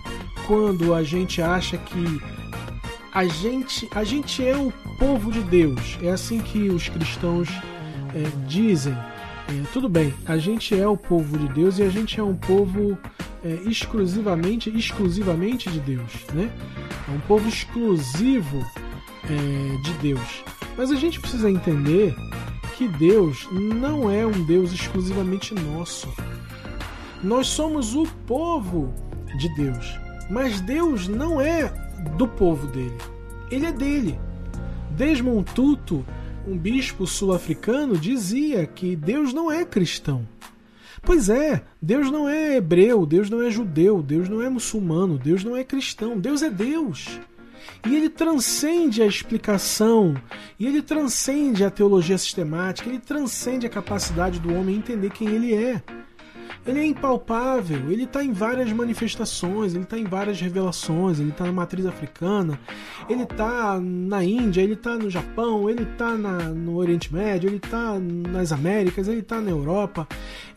quando 0.46 0.94
a 0.94 1.02
gente 1.02 1.42
acha 1.42 1.78
que 1.78 2.22
a 3.12 3.26
gente, 3.26 3.90
a 3.96 4.04
gente 4.04 4.46
é 4.46 4.56
o 4.56 4.72
povo 5.00 5.32
de 5.32 5.42
Deus. 5.42 5.98
É 6.04 6.12
assim 6.12 6.40
que 6.40 6.70
os 6.70 6.90
cristãos 6.90 7.50
é, 8.14 8.30
dizem 8.48 8.96
é, 9.48 9.64
tudo 9.72 9.88
bem, 9.88 10.14
a 10.26 10.38
gente 10.38 10.78
é 10.80 10.88
o 10.88 10.98
povo 10.98 11.38
de 11.38 11.48
Deus 11.50 11.78
e 11.78 11.84
a 11.84 11.90
gente 11.90 12.20
é 12.20 12.24
um 12.24 12.36
povo 12.36 12.98
é, 13.44 13.70
exclusivamente, 13.70 14.76
exclusivamente 14.76 15.70
de 15.70 15.80
Deus, 15.80 16.12
né? 16.34 16.52
É 17.08 17.12
um 17.12 17.20
povo 17.22 17.48
exclusivo 17.48 18.66
é, 19.24 19.82
de 19.84 19.94
Deus. 20.02 20.44
Mas 20.76 20.92
a 20.92 20.96
gente 20.96 21.20
precisa 21.20 21.50
entender 21.50 22.16
que 22.76 22.88
Deus 22.88 23.48
não 23.52 24.10
é 24.10 24.26
um 24.26 24.44
Deus 24.46 24.74
exclusivamente 24.74 25.54
nosso. 25.54 26.12
Nós 27.24 27.48
somos 27.48 27.96
o 27.96 28.06
povo 28.28 28.94
de 29.38 29.48
Deus, 29.56 30.00
mas 30.30 30.60
Deus 30.60 31.08
não 31.08 31.40
é 31.40 31.72
do 32.18 32.28
povo 32.28 32.68
dele. 32.68 32.98
Ele 33.52 33.68
é 33.68 33.72
dele. 33.72 34.20
Desmond 34.92 35.52
Tutu 35.54 36.04
um 36.48 36.58
bispo 36.58 37.08
sul-africano 37.08 37.98
dizia 37.98 38.66
que 38.66 38.96
Deus 38.96 39.34
não 39.34 39.52
é 39.52 39.66
cristão. 39.66 40.28
Pois 41.02 41.30
é, 41.30 41.64
Deus 41.82 42.10
não 42.10 42.28
é 42.28 42.56
hebreu, 42.58 43.06
Deus 43.06 43.30
não 43.30 43.42
é 43.42 43.52
judeu, 43.52 44.02
Deus 44.02 44.28
não 44.28 44.42
é 44.42 44.50
muçulmano, 44.50 45.18
Deus 45.18 45.44
não 45.44 45.56
é 45.56 45.64
cristão, 45.64 46.20
Deus 46.20 46.42
é 46.42 46.50
Deus. 46.50 47.20
E 47.88 47.96
ele 47.96 48.10
transcende 48.10 49.02
a 49.02 49.06
explicação, 49.06 50.16
e 50.60 50.66
ele 50.66 50.82
transcende 50.82 51.64
a 51.64 51.70
teologia 51.70 52.18
sistemática, 52.18 52.90
ele 52.90 53.00
transcende 53.00 53.68
a 53.68 53.70
capacidade 53.70 54.40
do 54.40 54.54
homem 54.54 54.76
entender 54.76 55.12
quem 55.12 55.28
ele 55.28 55.54
é. 55.54 55.82
Ele 56.66 56.80
é 56.80 56.86
impalpável, 56.86 57.92
ele 57.92 58.06
está 58.06 58.24
em 58.24 58.32
várias 58.32 58.72
manifestações, 58.72 59.76
ele 59.76 59.84
está 59.84 60.00
em 60.00 60.06
várias 60.06 60.42
revelações, 60.42 61.20
ele 61.20 61.30
está 61.30 61.46
na 61.46 61.52
matriz 61.52 61.86
africana, 61.86 62.60
ele 63.08 63.22
está 63.22 63.80
na 63.80 64.24
Índia, 64.24 64.62
ele 64.62 64.74
está 64.74 64.98
no 64.98 65.08
Japão, 65.10 65.70
ele 65.70 65.84
está 65.84 66.12
no 66.16 66.76
Oriente 66.76 67.14
Médio, 67.14 67.50
ele 67.50 67.58
está 67.58 68.00
nas 68.00 68.52
Américas, 68.52 69.08
ele 69.08 69.20
está 69.20 69.40
na 69.40 69.52
Europa, 69.52 70.08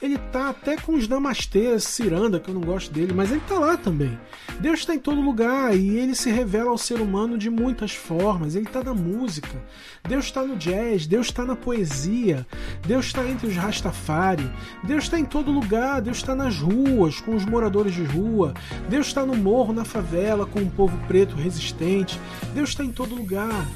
ele 0.01 0.15
está 0.15 0.49
até 0.49 0.77
com 0.77 0.95
os 0.95 1.07
namastês, 1.07 1.85
ciranda, 1.85 2.41
que 2.41 2.49
eu 2.49 2.55
não 2.55 2.63
gosto 2.63 2.91
dele, 2.91 3.13
mas 3.13 3.31
ele 3.31 3.41
está 3.41 3.59
lá 3.59 3.77
também. 3.77 4.19
Deus 4.61 4.81
está 4.81 4.95
em 4.95 4.99
todo 4.99 5.21
lugar 5.21 5.77
e 5.77 5.99
ele 5.99 6.15
se 6.15 6.31
revela 6.31 6.71
ao 6.71 6.79
ser 6.79 7.01
humano 7.01 7.37
de 7.37 7.51
muitas 7.51 7.93
formas, 7.93 8.55
ele 8.55 8.67
está 8.67 8.83
na 8.83 8.95
música, 8.95 9.63
Deus 10.09 10.25
está 10.25 10.43
no 10.43 10.57
jazz, 10.57 11.07
Deus 11.07 11.27
está 11.27 11.45
na 11.45 11.55
poesia, 11.55 12.47
Deus 12.87 13.07
está 13.07 13.29
entre 13.29 13.47
os 13.47 13.57
Rastafari, 13.57 14.51
Deus 14.85 15.05
está 15.05 15.19
em 15.19 15.25
todo 15.25 15.51
lugar, 15.51 15.98
Deus 16.01 16.19
está 16.19 16.35
nas 16.35 16.59
ruas, 16.59 17.21
com 17.21 17.35
os 17.35 17.45
moradores 17.45 17.95
de 17.95 18.05
rua, 18.05 18.55
Deus 18.89 19.07
está 19.07 19.25
no 19.25 19.37
morro, 19.37 19.73
na 19.73 19.85
favela, 19.85 20.47
com 20.47 20.61
o 20.61 20.71
povo 20.71 20.97
preto 21.07 21.37
resistente, 21.37 22.19
Deus 22.55 22.71
está 22.71 22.85
em 22.85 22.93
todo 22.93 23.15
lugar. 23.15 23.67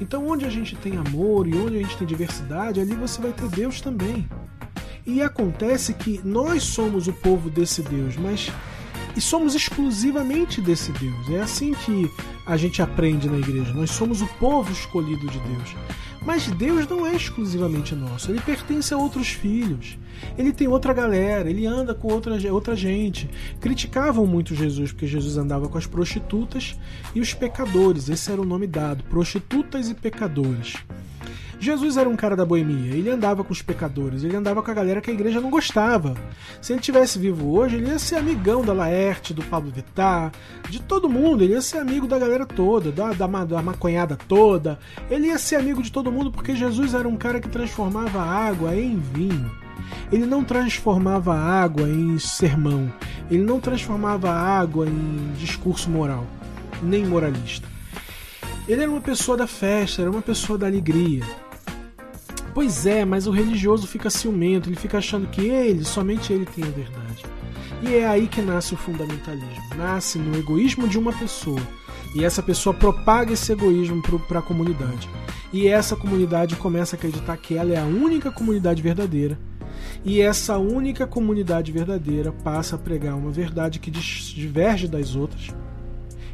Então, 0.00 0.26
onde 0.26 0.44
a 0.44 0.50
gente 0.50 0.74
tem 0.76 0.96
amor 0.96 1.46
e 1.46 1.56
onde 1.56 1.76
a 1.76 1.80
gente 1.80 1.96
tem 1.96 2.06
diversidade, 2.06 2.80
ali 2.80 2.94
você 2.94 3.20
vai 3.20 3.32
ter 3.32 3.48
Deus 3.48 3.80
também. 3.80 4.28
E 5.06 5.22
acontece 5.22 5.94
que 5.94 6.20
nós 6.24 6.62
somos 6.62 7.08
o 7.08 7.12
povo 7.12 7.50
desse 7.50 7.82
Deus, 7.82 8.16
mas 8.16 8.50
e 9.16 9.20
somos 9.20 9.54
exclusivamente 9.54 10.60
desse 10.60 10.90
Deus. 10.92 11.30
É 11.30 11.40
assim 11.40 11.74
que 11.74 12.10
a 12.46 12.56
gente 12.56 12.80
aprende 12.80 13.28
na 13.28 13.38
igreja. 13.38 13.72
Nós 13.72 13.90
somos 13.90 14.22
o 14.22 14.26
povo 14.38 14.72
escolhido 14.72 15.26
de 15.28 15.38
Deus. 15.38 15.76
Mas 16.24 16.46
Deus 16.46 16.86
não 16.88 17.06
é 17.06 17.14
exclusivamente 17.14 17.94
nosso, 17.94 18.30
ele 18.30 18.40
pertence 18.40 18.94
a 18.94 18.96
outros 18.96 19.28
filhos. 19.28 19.98
Ele 20.38 20.52
tem 20.52 20.68
outra 20.68 20.92
galera, 20.92 21.50
ele 21.50 21.66
anda 21.66 21.94
com 21.94 22.12
outra, 22.12 22.36
outra 22.52 22.76
gente. 22.76 23.28
Criticavam 23.60 24.24
muito 24.24 24.54
Jesus 24.54 24.92
porque 24.92 25.06
Jesus 25.06 25.36
andava 25.36 25.68
com 25.68 25.76
as 25.76 25.86
prostitutas 25.86 26.78
e 27.14 27.20
os 27.20 27.34
pecadores, 27.34 28.08
esse 28.08 28.30
era 28.30 28.40
o 28.40 28.44
nome 28.44 28.66
dado: 28.66 29.02
prostitutas 29.04 29.88
e 29.88 29.94
pecadores. 29.94 30.76
Jesus 31.62 31.96
era 31.96 32.08
um 32.08 32.16
cara 32.16 32.34
da 32.34 32.44
boemia, 32.44 32.92
ele 32.92 33.08
andava 33.08 33.44
com 33.44 33.52
os 33.52 33.62
pecadores, 33.62 34.24
ele 34.24 34.34
andava 34.34 34.60
com 34.60 34.70
a 34.72 34.74
galera 34.74 35.00
que 35.00 35.12
a 35.12 35.14
igreja 35.14 35.40
não 35.40 35.48
gostava. 35.48 36.16
Se 36.60 36.72
ele 36.72 36.82
tivesse 36.82 37.20
vivo 37.20 37.56
hoje, 37.56 37.76
ele 37.76 37.86
ia 37.86 38.00
ser 38.00 38.16
amigão 38.16 38.64
da 38.64 38.72
Laerte, 38.72 39.32
do 39.32 39.44
Pablo 39.44 39.70
Vittar, 39.70 40.32
de 40.68 40.82
todo 40.82 41.08
mundo, 41.08 41.44
ele 41.44 41.52
ia 41.52 41.62
ser 41.62 41.78
amigo 41.78 42.08
da 42.08 42.18
galera 42.18 42.44
toda, 42.44 42.90
da, 42.90 43.12
da, 43.12 43.44
da 43.44 43.62
maconhada 43.62 44.18
toda, 44.26 44.76
ele 45.08 45.28
ia 45.28 45.38
ser 45.38 45.54
amigo 45.54 45.80
de 45.84 45.92
todo 45.92 46.10
mundo 46.10 46.32
porque 46.32 46.56
Jesus 46.56 46.94
era 46.94 47.06
um 47.06 47.16
cara 47.16 47.40
que 47.40 47.48
transformava 47.48 48.20
água 48.20 48.74
em 48.74 48.98
vinho. 48.98 49.48
Ele 50.10 50.26
não 50.26 50.42
transformava 50.42 51.32
água 51.32 51.88
em 51.88 52.18
sermão, 52.18 52.92
Ele 53.30 53.44
não 53.44 53.60
transformava 53.60 54.32
água 54.32 54.88
em 54.88 55.32
discurso 55.38 55.88
moral, 55.88 56.26
nem 56.82 57.06
moralista. 57.06 57.68
Ele 58.66 58.82
era 58.82 58.90
uma 58.90 59.00
pessoa 59.00 59.36
da 59.36 59.46
festa, 59.46 60.02
era 60.02 60.10
uma 60.10 60.22
pessoa 60.22 60.58
da 60.58 60.66
alegria. 60.66 61.24
Pois 62.54 62.84
é, 62.84 63.04
mas 63.04 63.26
o 63.26 63.30
religioso 63.30 63.86
fica 63.86 64.10
ciumento, 64.10 64.68
ele 64.68 64.76
fica 64.76 64.98
achando 64.98 65.26
que 65.28 65.40
ele, 65.40 65.84
somente 65.84 66.32
ele 66.32 66.44
tem 66.44 66.64
a 66.64 66.68
verdade. 66.68 67.24
E 67.82 67.94
é 67.94 68.06
aí 68.06 68.28
que 68.28 68.42
nasce 68.42 68.74
o 68.74 68.76
fundamentalismo. 68.76 69.62
Nasce 69.76 70.18
no 70.18 70.38
egoísmo 70.38 70.86
de 70.86 70.98
uma 70.98 71.12
pessoa. 71.12 71.60
E 72.14 72.24
essa 72.24 72.42
pessoa 72.42 72.74
propaga 72.74 73.32
esse 73.32 73.50
egoísmo 73.50 74.02
para 74.28 74.38
a 74.38 74.42
comunidade. 74.42 75.08
E 75.52 75.66
essa 75.66 75.96
comunidade 75.96 76.54
começa 76.56 76.94
a 76.94 76.98
acreditar 76.98 77.36
que 77.38 77.56
ela 77.56 77.72
é 77.72 77.78
a 77.78 77.84
única 77.84 78.30
comunidade 78.30 78.82
verdadeira. 78.82 79.38
E 80.04 80.20
essa 80.20 80.58
única 80.58 81.06
comunidade 81.06 81.72
verdadeira 81.72 82.32
passa 82.32 82.76
a 82.76 82.78
pregar 82.78 83.16
uma 83.16 83.30
verdade 83.30 83.78
que 83.78 83.90
diverge 83.90 84.86
das 84.86 85.16
outras. 85.16 85.48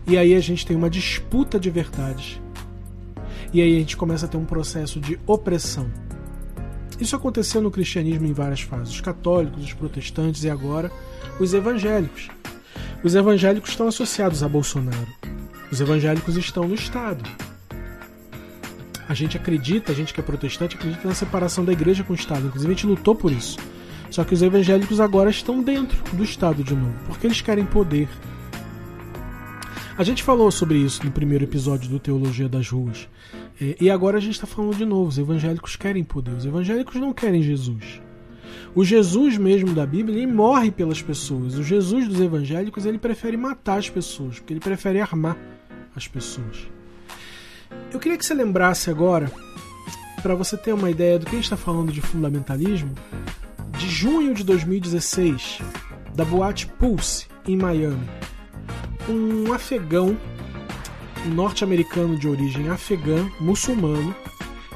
E 0.07 0.19
aí 0.19 0.35
a 0.35 0.41
gente 0.41 0.67
tem 0.67 0.77
uma 0.77 0.91
disputa 0.91 1.61
de 1.61 1.71
verdades. 1.71 2.41
E 3.53 3.63
aí 3.63 3.77
a 3.77 3.79
gente 3.79 3.97
começa 3.97 4.27
a 4.27 4.29
ter 4.29 4.37
um 4.37 4.45
processo 4.45 5.01
de 5.01 5.19
opressão. 5.27 5.89
Isso 7.01 7.15
aconteceu 7.15 7.61
no 7.61 7.71
cristianismo 7.71 8.27
em 8.27 8.33
várias 8.33 8.61
fases: 8.61 8.95
os 8.95 9.01
católicos, 9.01 9.65
os 9.65 9.73
protestantes 9.73 10.45
e 10.45 10.51
agora 10.51 10.91
os 11.39 11.55
evangélicos. 11.55 12.29
Os 13.03 13.15
evangélicos 13.15 13.71
estão 13.71 13.87
associados 13.87 14.43
a 14.43 14.49
Bolsonaro. 14.49 15.07
Os 15.71 15.81
evangélicos 15.81 16.37
estão 16.37 16.67
no 16.67 16.75
Estado. 16.75 17.23
A 19.09 19.15
gente 19.15 19.37
acredita, 19.37 19.93
a 19.93 19.95
gente 19.95 20.13
que 20.13 20.21
é 20.21 20.23
protestante, 20.23 20.77
acredita 20.77 21.07
na 21.07 21.15
separação 21.15 21.65
da 21.65 21.73
igreja 21.73 22.03
com 22.05 22.13
o 22.13 22.17
Estado. 22.17 22.47
Inclusive, 22.47 22.73
a 22.73 22.75
gente 22.75 22.87
lutou 22.87 23.15
por 23.15 23.33
isso. 23.33 23.57
Só 24.11 24.25
que 24.25 24.35
os 24.35 24.43
evangélicos 24.43 25.01
agora 25.01 25.31
estão 25.31 25.63
dentro 25.63 25.99
do 26.15 26.25
Estado 26.25 26.65
de 26.65 26.75
novo, 26.75 26.95
porque 27.07 27.27
eles 27.27 27.41
querem 27.41 27.65
poder. 27.65 28.09
A 29.99 30.05
gente 30.05 30.23
falou 30.23 30.49
sobre 30.53 30.79
isso 30.79 31.05
no 31.05 31.11
primeiro 31.11 31.43
episódio 31.43 31.91
do 31.91 31.99
Teologia 31.99 32.49
das 32.49 32.69
Ruas. 32.69 33.09
É, 33.61 33.75
e 33.81 33.91
agora 33.91 34.19
a 34.19 34.21
gente 34.21 34.35
está 34.35 34.47
falando 34.47 34.77
de 34.77 34.85
novo: 34.85 35.09
os 35.09 35.19
evangélicos 35.19 35.75
querem 35.75 36.05
poder, 36.05 36.37
os 36.37 36.47
evangélicos 36.47 36.95
não 36.95 37.13
querem 37.13 37.43
Jesus. 37.43 38.01
O 38.77 38.85
Jesus 38.85 39.37
mesmo 39.37 39.75
da 39.75 39.85
Bíblia, 39.85 40.17
ele 40.17 40.27
morre 40.29 40.71
pelas 40.71 41.03
pessoas. 41.03 41.59
O 41.59 41.65
Jesus 41.65 42.07
dos 42.07 42.21
evangélicos, 42.21 42.87
ele 42.87 42.97
prefere 42.97 43.37
matar 43.37 43.79
as 43.79 43.91
pessoas, 43.91 44.39
porque 44.39 44.53
ele 44.53 44.61
prefere 44.61 45.01
armar 45.01 45.37
as 45.97 46.07
pessoas. 46.07 46.69
Eu 47.93 47.99
queria 47.99 48.17
que 48.17 48.25
você 48.25 48.35
lembrasse 48.35 48.91
agora, 48.91 49.29
para 50.23 50.37
você 50.37 50.57
ter 50.57 50.73
uma 50.73 50.93
ideia 50.93 51.19
do 51.19 51.27
que 51.27 51.33
a 51.33 51.39
gente 51.39 51.45
está 51.45 51.57
falando 51.57 51.91
de 51.91 52.01
fundamentalismo, 52.01 52.95
de 53.77 53.89
junho 53.89 54.33
de 54.33 54.45
2016, 54.45 55.59
da 56.15 56.25
boate 56.25 56.69
Pulse, 56.69 57.27
em 57.45 57.57
Miami. 57.57 58.07
Um 59.09 59.53
afegão 59.53 60.17
norte-americano 61.27 62.17
de 62.17 62.29
origem 62.29 62.69
afegã, 62.69 63.29
muçulmano, 63.41 64.15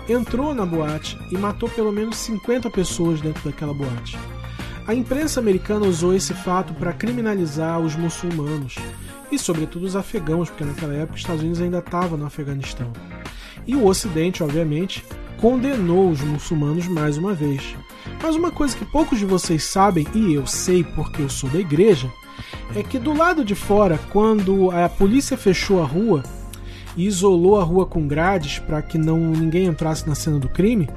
entrou 0.09 0.55
na 0.55 0.65
boate 0.65 1.19
e 1.31 1.37
matou 1.37 1.69
pelo 1.69 1.93
menos 1.93 2.17
50 2.17 2.71
pessoas 2.71 3.21
dentro 3.21 3.45
daquela 3.45 3.75
boate. 3.75 4.19
A 4.87 4.95
imprensa 4.95 5.39
americana 5.39 5.87
usou 5.87 6.15
esse 6.15 6.35
fato 6.35 6.75
para 6.75 6.93
criminalizar 6.93 7.79
os 7.79 7.95
muçulmanos 7.95 8.77
e, 9.31 9.39
sobretudo, 9.39 9.87
os 9.87 9.95
afegãos, 9.95 10.49
porque 10.49 10.65
naquela 10.65 10.95
época 10.95 11.15
os 11.15 11.21
Estados 11.21 11.43
Unidos 11.43 11.61
ainda 11.61 11.79
estava 11.79 12.17
no 12.17 12.27
Afeganistão. 12.27 12.91
E 13.67 13.77
o 13.77 13.87
Ocidente, 13.87 14.43
obviamente, 14.43 15.05
condenou 15.39 16.11
os 16.11 16.21
muçulmanos 16.21 16.89
mais 16.89 17.17
uma 17.17 17.33
vez. 17.33 17.77
Mas 18.21 18.35
uma 18.35 18.51
coisa 18.51 18.77
que 18.77 18.85
poucos 18.85 19.19
de 19.19 19.25
vocês 19.25 19.63
sabem, 19.63 20.07
e 20.15 20.35
eu 20.35 20.47
sei 20.47 20.83
porque 20.83 21.23
eu 21.23 21.29
sou 21.29 21.49
da 21.51 21.61
igreja, 21.61 22.11
é 22.75 22.83
que 22.83 22.99
do 22.99 23.13
lado 23.13 23.45
de 23.45 23.55
fora, 23.55 23.99
quando 24.11 24.71
a 24.71 24.89
polícia 24.89 25.37
fechou 25.37 25.83
a 25.83 25.87
rua 25.87 26.23
e 26.97 27.07
isolou 27.07 27.61
a 27.61 27.65
rua 27.65 27.87
com 27.87 28.07
grades 28.07 28.59
para 28.59 28.83
que 28.83 28.99
não 28.99 29.19
ninguém 29.19 29.67
entrasse 29.67 30.07
na 30.09 30.15
cena 30.15 30.39
do 30.39 30.49
crime, 30.49 30.89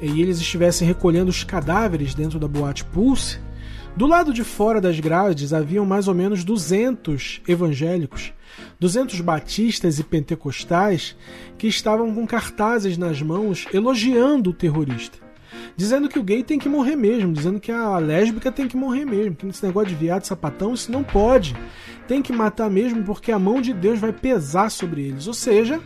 e 0.00 0.22
eles 0.22 0.38
estivessem 0.38 0.86
recolhendo 0.86 1.30
os 1.30 1.44
cadáveres 1.44 2.14
dentro 2.14 2.38
da 2.38 2.48
boate 2.48 2.84
Pulse, 2.84 3.38
do 3.96 4.06
lado 4.06 4.32
de 4.32 4.44
fora 4.44 4.80
das 4.80 5.00
grades 5.00 5.52
haviam 5.52 5.84
mais 5.84 6.06
ou 6.06 6.14
menos 6.14 6.44
200 6.44 7.42
evangélicos, 7.48 8.32
200 8.78 9.20
batistas 9.20 9.98
e 9.98 10.04
pentecostais 10.04 11.16
que 11.56 11.66
estavam 11.66 12.14
com 12.14 12.26
cartazes 12.26 12.96
nas 12.96 13.20
mãos 13.20 13.66
elogiando 13.72 14.50
o 14.50 14.54
terrorista 14.54 15.27
dizendo 15.78 16.08
que 16.08 16.18
o 16.18 16.24
gay 16.24 16.42
tem 16.42 16.58
que 16.58 16.68
morrer 16.68 16.96
mesmo, 16.96 17.32
dizendo 17.32 17.60
que 17.60 17.70
a 17.70 17.98
lésbica 17.98 18.50
tem 18.50 18.66
que 18.66 18.76
morrer 18.76 19.04
mesmo, 19.04 19.36
que 19.36 19.46
esse 19.46 19.64
negócio 19.64 19.90
de 19.90 19.94
viado 19.94 20.24
sapatão 20.24 20.74
isso 20.74 20.90
não 20.90 21.04
pode. 21.04 21.54
Tem 22.08 22.20
que 22.20 22.32
matar 22.32 22.68
mesmo 22.68 23.04
porque 23.04 23.30
a 23.30 23.38
mão 23.38 23.60
de 23.60 23.72
Deus 23.72 24.00
vai 24.00 24.12
pesar 24.12 24.72
sobre 24.72 25.02
eles. 25.02 25.28
Ou 25.28 25.32
seja, 25.32 25.80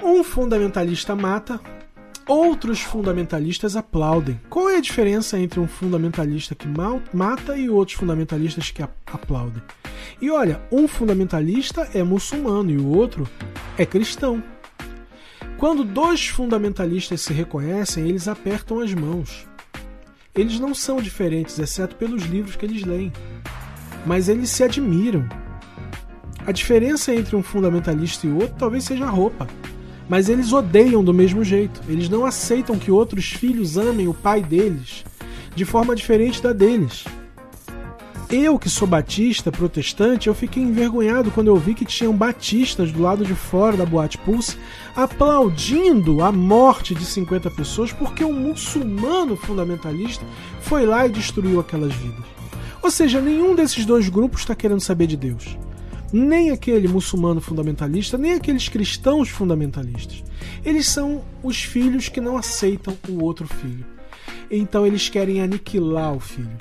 um 0.00 0.22
fundamentalista 0.22 1.16
mata, 1.16 1.58
outros 2.24 2.80
fundamentalistas 2.80 3.74
aplaudem. 3.74 4.40
Qual 4.48 4.70
é 4.70 4.76
a 4.76 4.80
diferença 4.80 5.36
entre 5.36 5.58
um 5.58 5.66
fundamentalista 5.66 6.54
que 6.54 6.68
mata 7.12 7.56
e 7.56 7.68
outros 7.68 7.98
fundamentalistas 7.98 8.70
que 8.70 8.80
aplaudem? 8.80 9.60
E 10.22 10.30
olha, 10.30 10.62
um 10.70 10.86
fundamentalista 10.86 11.88
é 11.92 12.04
muçulmano 12.04 12.70
e 12.70 12.76
o 12.76 12.86
outro 12.86 13.28
é 13.76 13.84
cristão. 13.84 14.40
Quando 15.58 15.84
dois 15.84 16.26
fundamentalistas 16.28 17.22
se 17.22 17.32
reconhecem, 17.32 18.06
eles 18.06 18.28
apertam 18.28 18.80
as 18.80 18.92
mãos. 18.92 19.46
Eles 20.34 20.60
não 20.60 20.74
são 20.74 21.00
diferentes, 21.00 21.58
exceto 21.58 21.96
pelos 21.96 22.24
livros 22.24 22.56
que 22.56 22.66
eles 22.66 22.84
leem, 22.84 23.10
mas 24.04 24.28
eles 24.28 24.50
se 24.50 24.62
admiram. 24.62 25.26
A 26.46 26.52
diferença 26.52 27.14
entre 27.14 27.34
um 27.34 27.42
fundamentalista 27.42 28.26
e 28.26 28.30
outro 28.30 28.54
talvez 28.58 28.84
seja 28.84 29.06
a 29.06 29.10
roupa, 29.10 29.46
mas 30.06 30.28
eles 30.28 30.52
odeiam 30.52 31.02
do 31.02 31.14
mesmo 31.14 31.42
jeito. 31.42 31.80
Eles 31.88 32.10
não 32.10 32.26
aceitam 32.26 32.78
que 32.78 32.90
outros 32.90 33.32
filhos 33.32 33.78
amem 33.78 34.06
o 34.06 34.14
pai 34.14 34.42
deles 34.42 35.04
de 35.54 35.64
forma 35.64 35.96
diferente 35.96 36.42
da 36.42 36.52
deles. 36.52 37.06
Eu, 38.28 38.58
que 38.58 38.68
sou 38.68 38.88
batista, 38.88 39.52
protestante, 39.52 40.26
eu 40.26 40.34
fiquei 40.34 40.60
envergonhado 40.60 41.30
quando 41.30 41.46
eu 41.46 41.56
vi 41.56 41.74
que 41.74 41.84
tinham 41.84 42.12
batistas 42.12 42.90
do 42.90 43.00
lado 43.00 43.24
de 43.24 43.34
fora 43.36 43.76
da 43.76 43.86
Boate 43.86 44.18
Pulse 44.18 44.58
aplaudindo 44.96 46.20
a 46.20 46.32
morte 46.32 46.92
de 46.92 47.04
50 47.04 47.48
pessoas 47.52 47.92
porque 47.92 48.24
um 48.24 48.32
muçulmano 48.32 49.36
fundamentalista 49.36 50.24
foi 50.60 50.84
lá 50.84 51.06
e 51.06 51.10
destruiu 51.10 51.60
aquelas 51.60 51.94
vidas. 51.94 52.24
Ou 52.82 52.90
seja, 52.90 53.20
nenhum 53.20 53.54
desses 53.54 53.86
dois 53.86 54.08
grupos 54.08 54.40
está 54.40 54.56
querendo 54.56 54.80
saber 54.80 55.06
de 55.06 55.16
Deus. 55.16 55.56
Nem 56.12 56.50
aquele 56.50 56.88
muçulmano 56.88 57.40
fundamentalista, 57.40 58.18
nem 58.18 58.32
aqueles 58.32 58.68
cristãos 58.68 59.28
fundamentalistas. 59.28 60.24
Eles 60.64 60.88
são 60.88 61.22
os 61.44 61.62
filhos 61.62 62.08
que 62.08 62.20
não 62.20 62.36
aceitam 62.36 62.96
o 63.08 63.22
outro 63.22 63.46
filho. 63.46 63.86
Então 64.50 64.84
eles 64.84 65.08
querem 65.08 65.40
aniquilar 65.40 66.12
o 66.12 66.20
filho. 66.20 66.56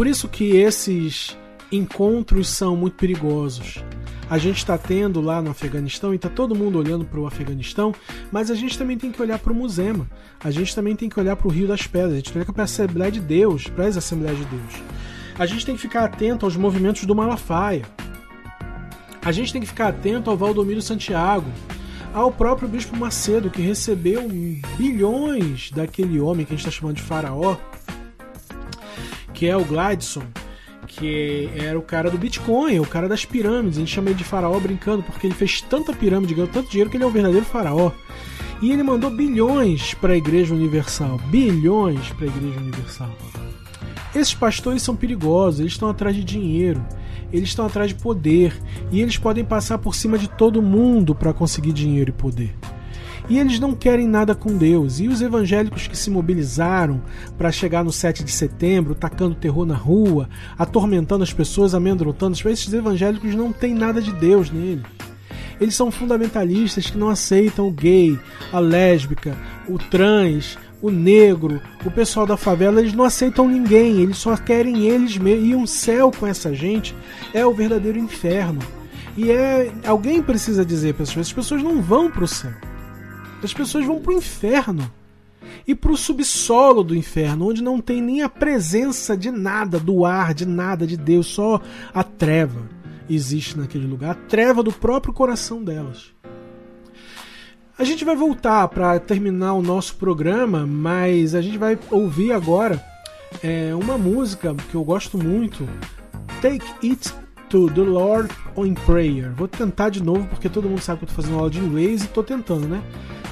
Por 0.00 0.06
isso 0.06 0.28
que 0.28 0.56
esses 0.56 1.36
encontros 1.70 2.48
são 2.48 2.74
muito 2.74 2.96
perigosos. 2.96 3.84
A 4.30 4.38
gente 4.38 4.56
está 4.56 4.78
tendo 4.78 5.20
lá 5.20 5.42
no 5.42 5.50
Afeganistão 5.50 6.14
e 6.14 6.16
está 6.16 6.30
todo 6.30 6.54
mundo 6.54 6.78
olhando 6.78 7.04
para 7.04 7.20
o 7.20 7.26
Afeganistão, 7.26 7.94
mas 8.32 8.50
a 8.50 8.54
gente 8.54 8.78
também 8.78 8.96
tem 8.96 9.12
que 9.12 9.20
olhar 9.20 9.38
para 9.38 9.52
o 9.52 9.54
Musema, 9.54 10.08
a 10.42 10.50
gente 10.50 10.74
também 10.74 10.96
tem 10.96 11.10
que 11.10 11.20
olhar 11.20 11.36
para 11.36 11.46
o 11.46 11.50
Rio 11.50 11.68
das 11.68 11.86
Pedras, 11.86 12.14
a 12.14 12.16
gente 12.16 12.32
tem 12.32 12.32
que 12.32 12.38
olhar 12.38 12.54
para 12.54 12.62
a 12.62 12.64
Assembleia 12.64 13.12
de 13.12 13.20
Deus, 13.20 13.64
para 13.68 13.84
as 13.84 13.94
Assembleias 13.98 14.38
de 14.38 14.46
Deus. 14.46 14.72
A 15.38 15.44
gente 15.44 15.66
tem 15.66 15.74
que 15.74 15.82
ficar 15.82 16.04
atento 16.04 16.46
aos 16.46 16.56
movimentos 16.56 17.04
do 17.04 17.14
Malafaia. 17.14 17.84
A 19.22 19.32
gente 19.32 19.52
tem 19.52 19.60
que 19.60 19.68
ficar 19.68 19.88
atento 19.88 20.30
ao 20.30 20.36
Valdomiro 20.38 20.80
Santiago, 20.80 21.50
ao 22.14 22.32
próprio 22.32 22.70
Bispo 22.70 22.96
Macedo, 22.96 23.50
que 23.50 23.60
recebeu 23.60 24.26
bilhões 24.78 25.70
daquele 25.70 26.18
homem 26.18 26.46
que 26.46 26.54
a 26.54 26.56
gente 26.56 26.66
está 26.66 26.70
chamando 26.70 26.96
de 26.96 27.02
Faraó, 27.02 27.58
que 29.40 29.46
é 29.46 29.56
o 29.56 29.64
Gladson, 29.64 30.22
que 30.86 31.48
era 31.56 31.78
o 31.78 31.80
cara 31.80 32.10
do 32.10 32.18
Bitcoin, 32.18 32.78
o 32.78 32.84
cara 32.84 33.08
das 33.08 33.24
pirâmides. 33.24 33.78
A 33.78 33.80
gente 33.80 33.90
chama 33.90 34.10
ele 34.10 34.18
de 34.18 34.22
faraó 34.22 34.60
brincando, 34.60 35.02
porque 35.02 35.26
ele 35.26 35.32
fez 35.32 35.62
tanta 35.62 35.94
pirâmide, 35.94 36.34
ganhou 36.34 36.46
tanto 36.46 36.68
dinheiro 36.68 36.90
que 36.90 36.98
ele 36.98 37.04
é 37.04 37.06
um 37.06 37.10
verdadeiro 37.10 37.46
faraó. 37.46 37.90
E 38.60 38.70
ele 38.70 38.82
mandou 38.82 39.08
bilhões 39.08 39.94
para 39.94 40.12
a 40.12 40.16
Igreja 40.18 40.52
Universal. 40.52 41.18
Bilhões 41.30 42.10
para 42.10 42.26
a 42.26 42.28
Igreja 42.28 42.58
Universal. 42.58 43.08
Esses 44.14 44.34
pastores 44.34 44.82
são 44.82 44.94
perigosos, 44.94 45.60
eles 45.60 45.72
estão 45.72 45.88
atrás 45.88 46.14
de 46.14 46.22
dinheiro, 46.22 46.84
eles 47.32 47.48
estão 47.48 47.64
atrás 47.64 47.88
de 47.88 47.94
poder 47.94 48.52
e 48.92 49.00
eles 49.00 49.16
podem 49.16 49.42
passar 49.42 49.78
por 49.78 49.94
cima 49.94 50.18
de 50.18 50.28
todo 50.28 50.60
mundo 50.60 51.14
para 51.14 51.32
conseguir 51.32 51.72
dinheiro 51.72 52.10
e 52.10 52.12
poder. 52.12 52.54
E 53.30 53.38
eles 53.38 53.60
não 53.60 53.76
querem 53.76 54.08
nada 54.08 54.34
com 54.34 54.56
Deus. 54.56 54.98
E 54.98 55.06
os 55.06 55.22
evangélicos 55.22 55.86
que 55.86 55.96
se 55.96 56.10
mobilizaram 56.10 57.00
para 57.38 57.52
chegar 57.52 57.84
no 57.84 57.92
7 57.92 58.24
de 58.24 58.32
setembro, 58.32 58.92
tacando 58.92 59.36
terror 59.36 59.64
na 59.64 59.76
rua, 59.76 60.28
atormentando 60.58 61.22
as 61.22 61.32
pessoas, 61.32 61.72
amedrontando, 61.72 62.36
esses 62.48 62.72
evangélicos 62.72 63.32
não 63.36 63.52
têm 63.52 63.72
nada 63.72 64.02
de 64.02 64.12
Deus 64.12 64.50
neles. 64.50 64.84
Eles 65.60 65.76
são 65.76 65.92
fundamentalistas 65.92 66.90
que 66.90 66.98
não 66.98 67.08
aceitam 67.08 67.68
o 67.68 67.70
gay, 67.70 68.18
a 68.52 68.58
lésbica, 68.58 69.36
o 69.68 69.78
trans, 69.78 70.58
o 70.82 70.90
negro, 70.90 71.60
o 71.84 71.90
pessoal 71.90 72.26
da 72.26 72.36
favela, 72.36 72.80
eles 72.80 72.94
não 72.94 73.04
aceitam 73.04 73.48
ninguém, 73.48 74.00
eles 74.00 74.18
só 74.18 74.36
querem 74.36 74.88
eles 74.88 75.16
mesmos. 75.16 75.48
E 75.48 75.54
um 75.54 75.66
céu 75.68 76.10
com 76.10 76.26
essa 76.26 76.52
gente 76.52 76.96
é 77.32 77.46
o 77.46 77.54
verdadeiro 77.54 77.98
inferno. 77.98 78.60
E 79.16 79.30
é. 79.30 79.70
Alguém 79.86 80.20
precisa 80.20 80.64
dizer 80.64 80.90
as 80.90 80.96
pessoas: 80.96 81.26
as 81.26 81.32
pessoas 81.32 81.62
não 81.62 81.80
vão 81.80 82.10
para 82.10 82.24
o 82.24 82.28
céu. 82.28 82.69
As 83.42 83.54
pessoas 83.54 83.84
vão 83.84 84.00
para 84.00 84.12
o 84.12 84.16
inferno. 84.16 84.90
E 85.66 85.74
para 85.74 85.92
o 85.92 85.96
subsolo 85.96 86.82
do 86.82 86.94
inferno, 86.94 87.48
onde 87.48 87.62
não 87.62 87.80
tem 87.80 88.00
nem 88.00 88.22
a 88.22 88.28
presença 88.28 89.16
de 89.16 89.30
nada, 89.30 89.78
do 89.78 90.04
ar, 90.04 90.34
de 90.34 90.46
nada, 90.46 90.86
de 90.86 90.96
Deus, 90.96 91.26
só 91.26 91.60
a 91.94 92.02
treva 92.04 92.68
existe 93.14 93.58
naquele 93.58 93.86
lugar 93.86 94.12
a 94.12 94.14
treva 94.14 94.62
do 94.62 94.72
próprio 94.72 95.12
coração 95.12 95.62
delas. 95.62 96.12
A 97.76 97.84
gente 97.84 98.04
vai 98.04 98.14
voltar 98.14 98.68
para 98.68 98.98
terminar 99.00 99.54
o 99.54 99.62
nosso 99.62 99.96
programa, 99.96 100.66
mas 100.66 101.34
a 101.34 101.40
gente 101.40 101.56
vai 101.56 101.78
ouvir 101.90 102.32
agora 102.32 102.82
é, 103.42 103.74
uma 103.74 103.96
música 103.96 104.54
que 104.70 104.74
eu 104.74 104.84
gosto 104.84 105.16
muito, 105.16 105.66
Take 106.42 106.64
It 106.86 107.12
to 107.48 107.70
the 107.70 107.80
Lord 107.80 108.28
in 108.58 108.74
Prayer. 108.74 109.32
Vou 109.34 109.48
tentar 109.48 109.88
de 109.88 110.02
novo 110.02 110.26
porque 110.28 110.48
todo 110.48 110.68
mundo 110.68 110.80
sabe 110.80 110.98
que 110.98 111.04
eu 111.04 111.08
estou 111.08 111.24
fazendo 111.24 111.38
aula 111.38 111.50
de 111.50 111.58
inglês 111.58 112.02
e 112.02 112.04
estou 112.04 112.22
tentando, 112.22 112.68
né? 112.68 112.82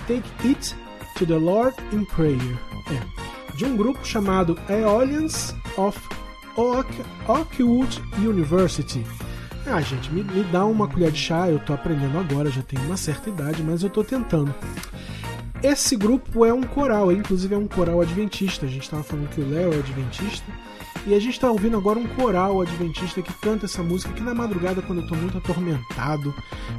Take 0.08 0.48
It 0.48 0.74
to 1.16 1.26
the 1.26 1.36
Lord 1.36 1.76
in 1.92 2.06
Prayer. 2.06 2.58
É, 2.90 3.54
de 3.54 3.66
um 3.66 3.76
grupo 3.76 4.02
chamado 4.06 4.58
Aeolians 4.66 5.54
of 5.76 6.00
Oak, 6.56 6.90
Oakwood 7.28 8.02
University. 8.16 9.04
Ah, 9.66 9.82
gente, 9.82 10.10
me, 10.10 10.24
me 10.24 10.44
dá 10.44 10.64
uma 10.64 10.88
colher 10.88 11.12
de 11.12 11.18
chá, 11.18 11.50
eu 11.50 11.58
tô 11.58 11.74
aprendendo 11.74 12.18
agora, 12.18 12.50
já 12.50 12.62
tenho 12.62 12.86
uma 12.86 12.96
certa 12.96 13.28
idade, 13.28 13.62
mas 13.62 13.82
eu 13.82 13.90
tô 13.90 14.02
tentando. 14.02 14.54
Esse 15.62 15.94
grupo 15.94 16.42
é 16.46 16.54
um 16.54 16.62
coral, 16.62 17.12
inclusive 17.12 17.54
é 17.54 17.58
um 17.58 17.68
coral 17.68 18.00
adventista. 18.00 18.64
A 18.64 18.68
gente 18.68 18.84
estava 18.84 19.02
falando 19.02 19.28
que 19.28 19.42
o 19.42 19.50
Léo 19.50 19.74
é 19.74 19.78
adventista. 19.78 20.50
E 21.08 21.14
a 21.14 21.18
gente 21.18 21.32
está 21.32 21.50
ouvindo 21.50 21.74
agora 21.74 21.98
um 21.98 22.06
coral 22.06 22.60
adventista 22.60 23.22
que 23.22 23.32
canta 23.32 23.64
essa 23.64 23.82
música 23.82 24.12
que 24.12 24.22
na 24.22 24.34
madrugada, 24.34 24.82
quando 24.82 24.98
eu 24.98 25.04
estou 25.04 25.16
muito 25.16 25.38
atormentado, 25.38 26.34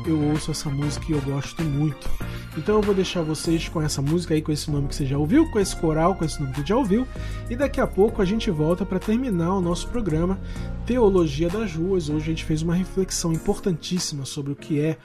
eu 0.06 0.22
ouço 0.22 0.52
essa 0.52 0.70
música 0.70 1.08
e 1.10 1.14
eu 1.14 1.22
gosto 1.22 1.64
muito. 1.64 2.08
Então 2.56 2.76
eu 2.76 2.82
vou 2.84 2.94
deixar 2.94 3.24
vocês 3.24 3.68
com 3.68 3.82
essa 3.82 4.04
música 4.04 4.36
aí, 4.36 4.42
com 4.44 4.52
esse 4.52 4.70
nome 4.70 4.88
que 4.88 4.94
você 4.94 5.08
já 5.08 5.18
ouviu, 5.18 5.50
com 5.50 5.60
esse 5.60 5.76
coral, 5.76 6.14
com 6.14 6.24
esse 6.24 6.40
nome 6.40 6.54
que 6.54 6.64
já 6.64 6.78
ouviu. 6.78 7.08
E 7.50 7.56
daqui 7.56 7.82
a 7.82 7.88
pouco 7.88 8.22
a 8.22 8.26
gente 8.26 8.52
volta 8.52 8.86
para 8.86 9.00
terminar 9.00 9.56
o 9.56 9.62
nosso 9.62 9.88
programa 9.88 10.40
Teologia 10.86 11.50
das 11.50 11.74
Ruas. 11.74 12.08
Hoje 12.08 12.26
a 12.26 12.28
gente 12.28 12.46
fez 12.46 12.62
uma 12.62 12.76
reflexão 12.76 13.34
importantíssima 13.34 14.26
sobre 14.26 14.52
o 14.52 14.56
que 14.56 14.80
é 14.80 14.98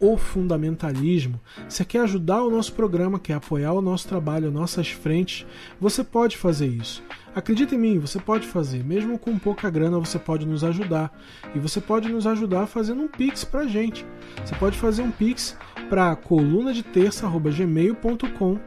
o 0.00 0.16
fundamentalismo. 0.16 1.38
Você 1.68 1.84
quer 1.84 2.00
ajudar 2.00 2.42
o 2.42 2.50
nosso 2.50 2.72
programa, 2.72 3.20
quer 3.20 3.34
apoiar 3.34 3.74
o 3.74 3.82
nosso 3.82 4.08
trabalho, 4.08 4.50
nossas 4.50 4.88
frentes, 4.88 5.46
você 5.78 6.02
pode 6.02 6.38
fazer 6.38 6.68
isso. 6.68 7.02
Acredita 7.34 7.74
em 7.74 7.78
mim, 7.78 7.98
você 7.98 8.18
pode 8.18 8.46
fazer. 8.46 8.84
Mesmo 8.84 9.18
com 9.18 9.38
pouca 9.38 9.70
grana, 9.70 9.98
você 9.98 10.18
pode 10.18 10.46
nos 10.46 10.64
ajudar. 10.64 11.12
E 11.54 11.58
você 11.58 11.80
pode 11.80 12.08
nos 12.08 12.26
ajudar 12.26 12.66
fazendo 12.66 13.02
um 13.02 13.08
pix 13.08 13.44
pra 13.44 13.66
gente. 13.66 14.04
Você 14.44 14.54
pode 14.56 14.76
fazer 14.76 15.02
um 15.02 15.10
pix 15.10 15.56
para 15.88 16.14
coluna 16.16 16.72
de 16.72 16.82
terça@gmail.com 16.82 18.58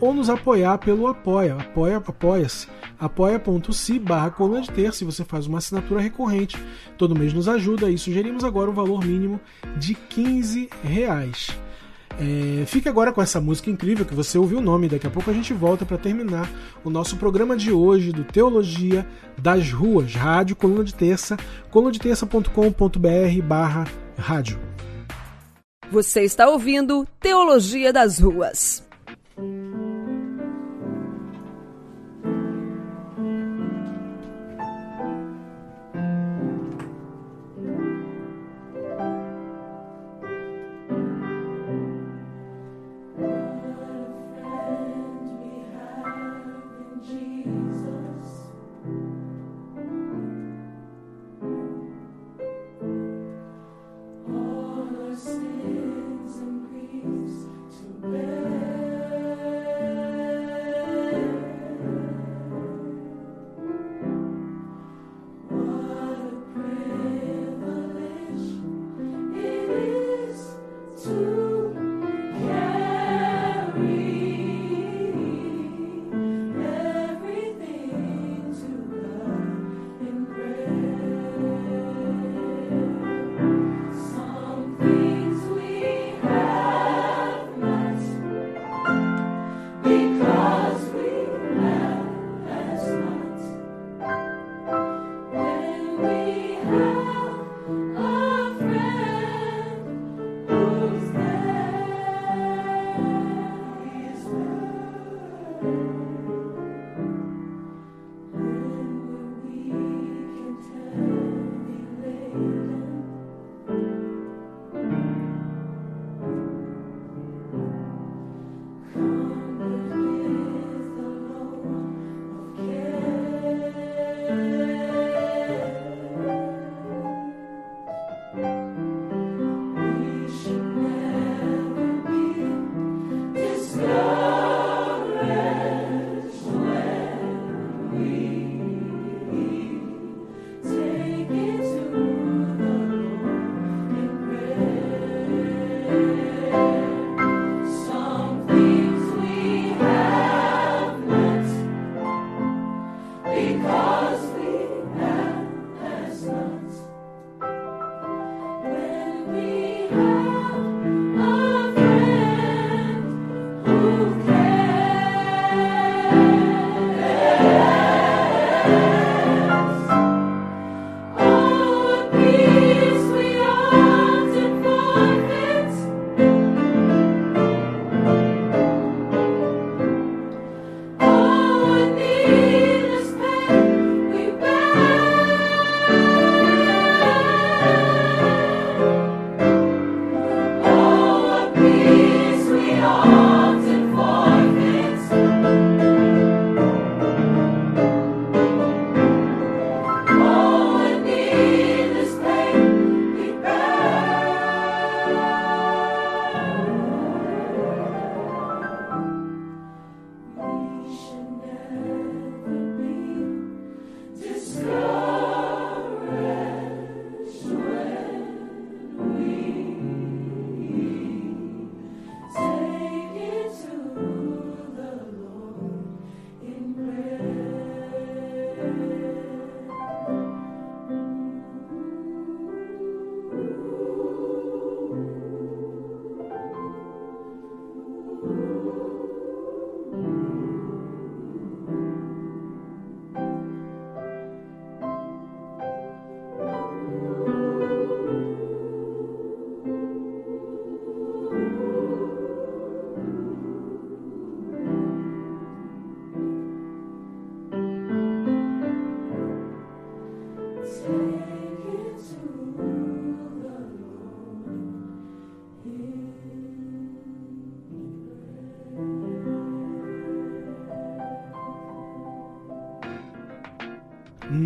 ou 0.00 0.14
nos 0.14 0.30
apoiar 0.30 0.78
pelo 0.78 1.08
Apoia, 1.08 1.56
apoia 1.56 1.96
apoia-se, 1.96 2.68
apoia.se 2.98 3.98
barra 3.98 4.30
coluna 4.30 4.60
de 4.60 4.70
terça, 4.70 5.02
e 5.02 5.06
você 5.06 5.24
faz 5.24 5.46
uma 5.46 5.58
assinatura 5.58 6.00
recorrente, 6.00 6.56
todo 6.96 7.18
mês 7.18 7.32
nos 7.32 7.48
ajuda, 7.48 7.90
e 7.90 7.98
sugerimos 7.98 8.44
agora 8.44 8.70
um 8.70 8.74
valor 8.74 9.04
mínimo 9.04 9.40
de 9.76 9.94
15 9.94 10.70
reais. 10.84 11.48
É, 12.20 12.66
fique 12.66 12.88
agora 12.88 13.12
com 13.12 13.22
essa 13.22 13.40
música 13.40 13.70
incrível 13.70 14.04
que 14.04 14.14
você 14.14 14.36
ouviu 14.36 14.58
o 14.58 14.62
nome. 14.62 14.88
Daqui 14.88 15.06
a 15.06 15.10
pouco 15.10 15.30
a 15.30 15.34
gente 15.34 15.54
volta 15.54 15.86
para 15.86 15.96
terminar 15.96 16.50
o 16.84 16.90
nosso 16.90 17.16
programa 17.16 17.56
de 17.56 17.70
hoje 17.70 18.10
do 18.10 18.24
Teologia 18.24 19.06
das 19.40 19.70
Ruas, 19.70 20.14
rádio, 20.14 20.56
coluna 20.56 20.82
de 20.82 20.94
terça, 20.94 21.36
colunadeterça.com.br 21.70 23.42
barra 23.44 23.84
rádio. 24.16 24.58
Você 25.90 26.22
está 26.22 26.48
ouvindo 26.48 27.06
Teologia 27.20 27.92
das 27.92 28.18
Ruas. 28.18 28.86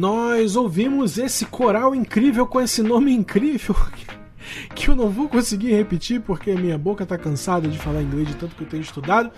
Nós 0.02 0.56
ouvimos 0.56 1.16
esse 1.16 1.46
coral 1.46 1.94
incrível 1.94 2.44
com 2.44 2.60
esse 2.60 2.82
nome 2.82 3.12
incrível 3.12 3.76
que 4.74 4.88
eu 4.88 4.96
não 4.96 5.08
vou 5.08 5.28
conseguir 5.28 5.76
repetir 5.76 6.20
porque 6.20 6.52
minha 6.56 6.76
boca 6.76 7.04
está 7.04 7.16
cansada 7.16 7.68
de 7.68 7.78
falar 7.78 8.02
inglês 8.02 8.26
de 8.26 8.34
tanto 8.34 8.56
que 8.56 8.62
eu 8.64 8.68
tenho 8.68 8.82
estudado. 8.82 9.30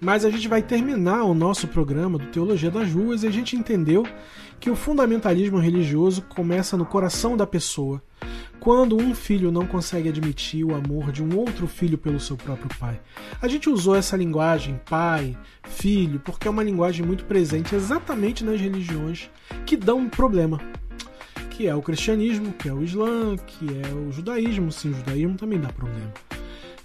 Mas 0.00 0.24
a 0.24 0.30
gente 0.30 0.48
vai 0.48 0.62
terminar 0.62 1.24
o 1.24 1.34
nosso 1.34 1.68
programa 1.68 2.16
do 2.16 2.24
Teologia 2.28 2.70
das 2.70 2.90
Ruas 2.90 3.22
e 3.22 3.26
a 3.26 3.30
gente 3.30 3.54
entendeu 3.54 4.06
que 4.58 4.70
o 4.70 4.76
fundamentalismo 4.76 5.58
religioso 5.58 6.22
começa 6.22 6.74
no 6.74 6.86
coração 6.86 7.36
da 7.36 7.46
pessoa, 7.46 8.02
quando 8.68 8.98
um 8.98 9.14
filho 9.14 9.50
não 9.50 9.66
consegue 9.66 10.10
admitir 10.10 10.62
o 10.62 10.74
amor 10.74 11.10
de 11.10 11.24
um 11.24 11.34
outro 11.38 11.66
filho 11.66 11.96
pelo 11.96 12.20
seu 12.20 12.36
próprio 12.36 12.68
pai. 12.78 13.00
A 13.40 13.48
gente 13.48 13.70
usou 13.70 13.96
essa 13.96 14.14
linguagem 14.14 14.78
pai, 14.84 15.34
filho, 15.62 16.20
porque 16.20 16.46
é 16.46 16.50
uma 16.50 16.62
linguagem 16.62 17.02
muito 17.02 17.24
presente 17.24 17.74
exatamente 17.74 18.44
nas 18.44 18.60
religiões 18.60 19.30
que 19.64 19.74
dão 19.74 20.00
um 20.00 20.08
problema. 20.10 20.60
Que 21.48 21.66
é 21.66 21.74
o 21.74 21.80
cristianismo, 21.80 22.52
que 22.52 22.68
é 22.68 22.72
o 22.74 22.82
islã, 22.82 23.38
que 23.38 23.66
é 23.82 23.88
o 23.94 24.12
judaísmo. 24.12 24.70
Sim, 24.70 24.90
o 24.90 24.94
judaísmo 24.96 25.38
também 25.38 25.58
dá 25.58 25.72
problema. 25.72 26.12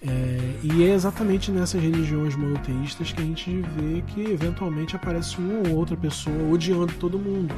É, 0.02 0.40
e 0.64 0.86
é 0.86 0.94
exatamente 0.94 1.52
nessas 1.52 1.82
religiões 1.82 2.34
monoteístas 2.34 3.12
que 3.12 3.22
a 3.22 3.26
gente 3.26 3.52
vê 3.52 4.02
que 4.08 4.32
eventualmente 4.32 4.96
aparece 4.96 5.38
uma 5.38 5.68
ou 5.68 5.76
outra 5.76 5.98
pessoa 5.98 6.50
odiando 6.50 6.94
todo 6.94 7.20
mundo. 7.20 7.54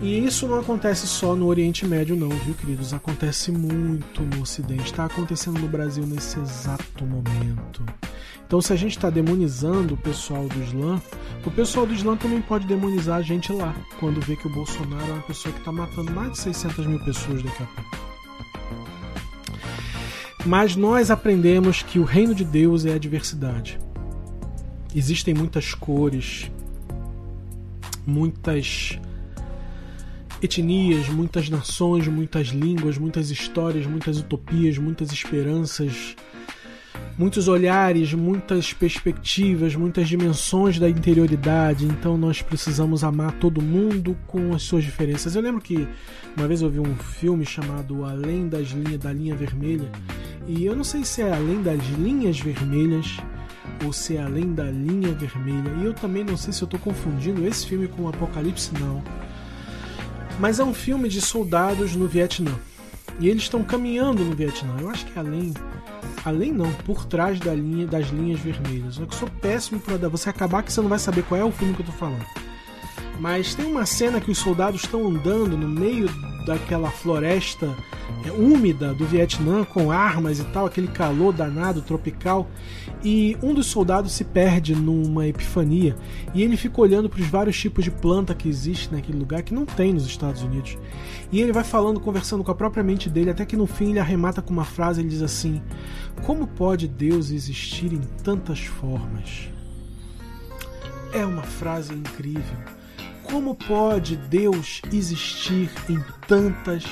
E 0.00 0.24
isso 0.24 0.46
não 0.46 0.60
acontece 0.60 1.08
só 1.08 1.34
no 1.34 1.46
Oriente 1.46 1.84
Médio, 1.84 2.14
não, 2.14 2.28
viu, 2.28 2.54
queridos? 2.54 2.94
Acontece 2.94 3.50
muito 3.50 4.22
no 4.22 4.42
Ocidente. 4.42 4.84
Está 4.84 5.06
acontecendo 5.06 5.58
no 5.58 5.66
Brasil 5.66 6.06
nesse 6.06 6.38
exato 6.38 7.04
momento. 7.04 7.84
Então, 8.46 8.60
se 8.60 8.72
a 8.72 8.76
gente 8.76 8.96
está 8.96 9.10
demonizando 9.10 9.94
o 9.94 9.96
pessoal 9.96 10.46
do 10.46 10.62
Islã, 10.62 11.02
o 11.44 11.50
pessoal 11.50 11.84
do 11.84 11.92
Islã 11.92 12.16
também 12.16 12.40
pode 12.40 12.64
demonizar 12.66 13.18
a 13.18 13.22
gente 13.22 13.52
lá, 13.52 13.74
quando 13.98 14.20
vê 14.20 14.36
que 14.36 14.46
o 14.46 14.52
Bolsonaro 14.52 15.04
é 15.10 15.12
uma 15.14 15.22
pessoa 15.22 15.52
que 15.52 15.58
está 15.58 15.72
matando 15.72 16.12
mais 16.12 16.30
de 16.32 16.38
600 16.38 16.86
mil 16.86 17.04
pessoas 17.04 17.42
daqui 17.42 17.62
a 17.62 17.66
pouco. 17.66 18.08
Mas 20.46 20.76
nós 20.76 21.10
aprendemos 21.10 21.82
que 21.82 21.98
o 21.98 22.04
reino 22.04 22.34
de 22.34 22.44
Deus 22.44 22.86
é 22.86 22.94
a 22.94 22.98
diversidade. 22.98 23.80
Existem 24.94 25.34
muitas 25.34 25.74
cores, 25.74 26.50
muitas 28.06 28.98
etnias, 30.42 31.08
muitas 31.08 31.48
nações, 31.48 32.06
muitas 32.06 32.48
línguas, 32.48 32.96
muitas 32.98 33.30
histórias, 33.30 33.86
muitas 33.86 34.18
utopias, 34.18 34.78
muitas 34.78 35.12
esperanças, 35.12 36.14
muitos 37.18 37.48
olhares, 37.48 38.14
muitas 38.14 38.72
perspectivas, 38.72 39.74
muitas 39.74 40.08
dimensões 40.08 40.78
da 40.78 40.88
interioridade. 40.88 41.84
Então 41.84 42.16
nós 42.16 42.40
precisamos 42.40 43.02
amar 43.02 43.32
todo 43.32 43.60
mundo 43.60 44.16
com 44.26 44.54
as 44.54 44.62
suas 44.62 44.84
diferenças. 44.84 45.34
Eu 45.34 45.42
lembro 45.42 45.60
que 45.60 45.88
uma 46.36 46.46
vez 46.46 46.62
eu 46.62 46.70
vi 46.70 46.78
um 46.78 46.94
filme 46.96 47.44
chamado 47.44 48.04
Além 48.04 48.48
das 48.48 48.68
linhas 48.68 49.00
da 49.00 49.12
linha 49.12 49.34
vermelha 49.34 49.90
e 50.46 50.64
eu 50.64 50.76
não 50.76 50.84
sei 50.84 51.04
se 51.04 51.20
é 51.20 51.32
além 51.32 51.60
das 51.62 51.84
linhas 51.98 52.38
vermelhas 52.38 53.18
ou 53.84 53.92
se 53.92 54.16
é 54.16 54.22
além 54.22 54.54
da 54.54 54.64
linha 54.64 55.12
vermelha. 55.12 55.70
E 55.80 55.84
eu 55.84 55.92
também 55.92 56.24
não 56.24 56.36
sei 56.36 56.52
se 56.52 56.62
eu 56.62 56.66
estou 56.66 56.80
confundindo 56.80 57.46
esse 57.46 57.66
filme 57.66 57.88
com 57.88 58.02
o 58.02 58.08
Apocalipse 58.08 58.72
não. 58.80 59.02
Mas 60.38 60.60
é 60.60 60.64
um 60.64 60.74
filme 60.74 61.08
de 61.08 61.20
soldados 61.20 61.94
no 61.94 62.06
Vietnã. 62.06 62.54
E 63.20 63.28
eles 63.28 63.42
estão 63.42 63.62
caminhando 63.62 64.24
no 64.24 64.34
Vietnã. 64.34 64.76
Eu 64.80 64.88
acho 64.88 65.04
que 65.06 65.18
é 65.18 65.20
além 65.20 65.52
além 66.24 66.52
não, 66.52 66.70
por 66.84 67.04
trás 67.04 67.38
da 67.40 67.54
linha 67.54 67.86
das 67.86 68.08
linhas 68.08 68.40
vermelhas. 68.40 68.98
Eu 68.98 69.10
sou 69.10 69.28
péssimo 69.40 69.80
para 69.80 70.08
você 70.08 70.28
acabar 70.28 70.62
que 70.62 70.72
você 70.72 70.80
não 70.80 70.88
vai 70.88 70.98
saber 70.98 71.22
qual 71.24 71.40
é 71.40 71.44
o 71.44 71.52
filme 71.52 71.74
que 71.74 71.82
eu 71.82 71.86
tô 71.86 71.92
falando. 71.92 72.24
Mas 73.18 73.54
tem 73.54 73.66
uma 73.66 73.86
cena 73.86 74.20
que 74.20 74.30
os 74.30 74.38
soldados 74.38 74.82
estão 74.82 75.06
andando 75.08 75.56
no 75.56 75.68
meio 75.68 76.08
daquela 76.48 76.90
floresta 76.90 77.76
é, 78.24 78.32
úmida 78.32 78.94
do 78.94 79.06
Vietnã 79.06 79.64
com 79.64 79.92
armas 79.92 80.40
e 80.40 80.44
tal, 80.44 80.66
aquele 80.66 80.88
calor 80.88 81.32
danado 81.32 81.82
tropical. 81.82 82.48
E 83.04 83.36
um 83.42 83.54
dos 83.54 83.66
soldados 83.66 84.12
se 84.12 84.24
perde 84.24 84.74
numa 84.74 85.26
epifania 85.26 85.94
e 86.34 86.42
ele 86.42 86.56
fica 86.56 86.80
olhando 86.80 87.08
para 87.08 87.20
os 87.20 87.28
vários 87.28 87.58
tipos 87.58 87.84
de 87.84 87.90
planta 87.90 88.34
que 88.34 88.48
existe 88.48 88.92
naquele 88.92 89.18
lugar 89.18 89.42
que 89.42 89.54
não 89.54 89.64
tem 89.64 89.92
nos 89.92 90.06
Estados 90.06 90.42
Unidos. 90.42 90.76
E 91.30 91.40
ele 91.40 91.52
vai 91.52 91.62
falando, 91.62 92.00
conversando 92.00 92.42
com 92.42 92.50
a 92.50 92.54
própria 92.54 92.82
mente 92.82 93.08
dele, 93.08 93.30
até 93.30 93.44
que 93.44 93.56
no 93.56 93.66
fim 93.66 93.90
ele 93.90 94.00
arremata 94.00 94.42
com 94.42 94.52
uma 94.52 94.64
frase, 94.64 95.00
ele 95.00 95.10
diz 95.10 95.22
assim: 95.22 95.62
"Como 96.24 96.46
pode 96.46 96.88
Deus 96.88 97.30
existir 97.30 97.92
em 97.92 98.00
tantas 98.24 98.60
formas?" 98.60 99.48
É 101.12 101.24
uma 101.24 101.42
frase 101.42 101.94
incrível. 101.94 102.77
Como 103.30 103.54
pode 103.54 104.16
Deus 104.16 104.80
existir 104.90 105.70
em 105.88 106.02
tantas 106.26 106.84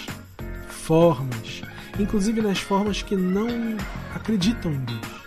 formas, 0.68 1.62
inclusive 1.98 2.42
nas 2.42 2.58
formas 2.58 3.00
que 3.00 3.16
não 3.16 3.48
acreditam 4.14 4.70
em 4.70 4.80
Deus? 4.80 5.26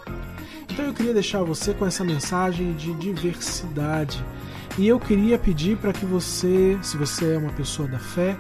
Então 0.70 0.86
eu 0.86 0.94
queria 0.94 1.14
deixar 1.14 1.44
você 1.44 1.74
com 1.74 1.86
essa 1.86 2.04
mensagem 2.04 2.74
de 2.74 2.94
diversidade. 2.94 4.24
E 4.78 4.88
eu 4.88 5.00
queria 5.00 5.38
pedir 5.40 5.78
para 5.78 5.92
que 5.92 6.06
você, 6.06 6.78
se 6.84 6.96
você 6.96 7.34
é 7.34 7.38
uma 7.38 7.52
pessoa 7.54 7.88
da 7.88 8.00
fé, 8.00 8.38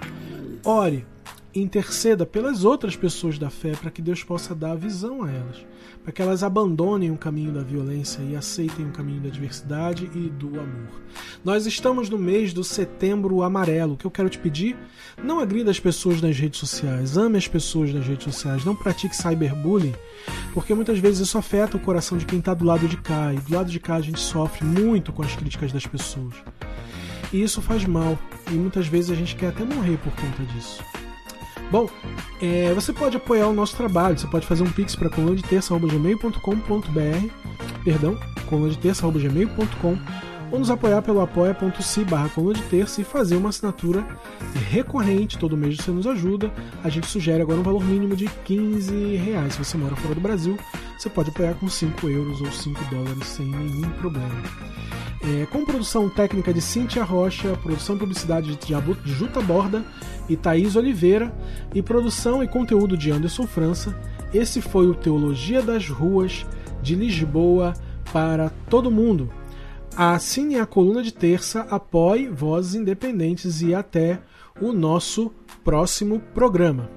ore, 0.64 1.06
interceda 1.54 2.26
pelas 2.26 2.64
outras 2.64 2.96
pessoas 2.96 3.40
da 3.40 3.50
fé 3.50 3.72
para 3.76 3.90
que 3.90 4.02
Deus 4.02 4.24
possa 4.24 4.54
dar 4.54 4.76
visão 4.76 5.24
a 5.24 5.32
elas 5.32 5.66
para 6.04 6.12
que 6.12 6.22
elas 6.22 6.44
abandonem 6.44 7.12
o 7.12 7.18
caminho 7.18 7.52
da 7.52 7.62
violência 7.62 8.22
e 8.22 8.36
aceitem 8.36 8.86
o 8.86 8.92
caminho 8.92 9.22
da 9.22 9.30
diversidade 9.30 10.10
e 10.16 10.30
do 10.30 10.48
amor. 10.60 11.02
Nós 11.44 11.66
estamos 11.66 12.10
no 12.10 12.18
mês 12.18 12.54
do 12.54 12.64
Setembro 12.64 13.44
Amarelo. 13.44 13.94
O 13.94 13.98
que 13.98 14.06
eu 14.06 14.12
quero 14.12 14.30
te 14.30 14.40
pedir? 14.40 14.78
Não 15.22 15.40
agrida 15.40 15.70
as 15.70 15.80
pessoas 15.80 16.22
nas 16.22 16.38
redes 16.38 16.60
sociais, 16.60 17.18
ame 17.18 17.38
as 17.38 17.48
pessoas 17.48 17.94
nas 17.94 18.06
redes 18.06 18.24
sociais, 18.24 18.66
não 18.66 18.76
pratique 18.76 19.16
cyberbullying, 19.16 19.96
porque 20.54 20.74
muitas 20.74 21.00
vezes 21.00 21.28
isso 21.28 21.38
afeta 21.38 21.78
o 21.78 21.80
coração 21.80 22.18
de 22.18 22.26
quem 22.26 22.40
está 22.40 22.54
do 22.54 22.66
lado 22.66 22.88
de 22.88 22.98
cá, 22.98 23.34
e 23.34 23.38
do 23.38 23.54
lado 23.54 23.70
de 23.70 23.80
cá 23.80 23.96
a 23.96 24.02
gente 24.02 24.20
sofre 24.20 24.66
muito 24.66 25.12
com 25.12 25.22
as 25.22 25.36
críticas 25.36 25.72
das 25.72 25.86
pessoas. 25.86 26.36
E 27.32 27.44
isso 27.44 27.62
faz 27.62 27.86
mal, 27.86 28.18
e 28.50 28.54
muitas 28.54 28.88
vezes 28.88 29.12
a 29.12 29.16
gente 29.16 29.36
quer 29.36 29.50
até 29.50 29.64
morrer 29.64 29.98
por 29.98 30.14
conta 30.14 30.44
disso. 30.54 30.82
Bom, 31.72 31.88
é, 32.42 32.74
você 32.74 32.92
pode 32.92 33.18
apoiar 33.18 33.48
o 33.48 33.54
nosso 33.54 33.78
trabalho, 33.78 34.18
você 34.18 34.26
pode 34.28 34.48
fazer 34.48 34.64
um 34.64 34.72
pix 34.72 34.96
para 34.96 35.10
coluna-de-terça.gmail.com.br 35.10 37.50
perdão, 37.84 38.18
coluna-de-terça.gmail.com 38.48 39.98
ou 40.52 40.58
nos 40.58 40.72
apoiar 40.72 41.02
pelo 41.02 41.22
apoia.se 41.22 42.04
barra 42.06 42.30
de 42.54 42.62
terça 42.64 43.02
e 43.02 43.04
fazer 43.04 43.36
uma 43.36 43.50
assinatura 43.50 44.06
recorrente, 44.70 45.38
todo 45.38 45.56
mês 45.56 45.78
você 45.78 45.92
nos 45.92 46.08
ajuda. 46.08 46.52
A 46.84 46.90
gente 46.90 47.06
sugere 47.06 47.42
agora 47.42 47.60
um 47.60 47.64
valor 47.64 47.84
mínimo 47.84 48.16
de 48.16 48.28
15 48.46 49.16
reais. 49.16 49.54
Se 49.54 49.64
você 49.64 49.78
mora 49.78 49.96
fora 49.96 50.16
do 50.16 50.22
Brasil, 50.22 50.58
você 51.00 51.10
pode 51.10 51.30
apoiar 51.30 51.54
com 51.54 51.70
5 51.70 52.10
euros 52.10 52.42
ou 52.42 52.52
5 52.52 52.84
dólares 52.94 53.26
sem 53.26 53.46
nenhum 53.46 53.90
problema. 53.92 54.44
É, 55.22 55.46
com 55.46 55.64
produção 55.64 56.10
técnica 56.10 56.54
de 56.54 56.62
Cíntia 56.62 57.06
Rocha, 57.06 57.56
produção 57.64 57.96
e 57.96 58.00
publicidade 58.00 58.58
de 58.58 59.14
Juta 59.14 59.40
Borda 59.40 59.86
e 60.28 60.36
Thaís 60.36 60.76
Oliveira, 60.76 61.34
e 61.74 61.82
produção 61.82 62.44
e 62.44 62.50
conteúdo 62.50 62.98
de 62.98 63.12
Anderson 63.12 63.48
França, 63.48 63.98
esse 64.34 64.60
foi 64.60 64.88
o 64.88 64.94
Teologia 64.94 65.62
das 65.62 65.88
Ruas 65.88 66.46
de 66.82 66.96
Lisboa 66.96 67.74
para 68.12 68.50
todo 68.70 68.92
mundo. 68.92 69.32
Assine 69.96 70.60
a 70.60 70.66
coluna 70.66 71.02
de 71.02 71.14
terça, 71.14 71.62
apoie 71.70 72.28
Vozes 72.28 72.76
Independentes 72.76 73.62
e 73.62 73.74
até 73.74 74.20
o 74.60 74.74
nosso 74.74 75.32
próximo 75.64 76.20
programa. 76.34 76.90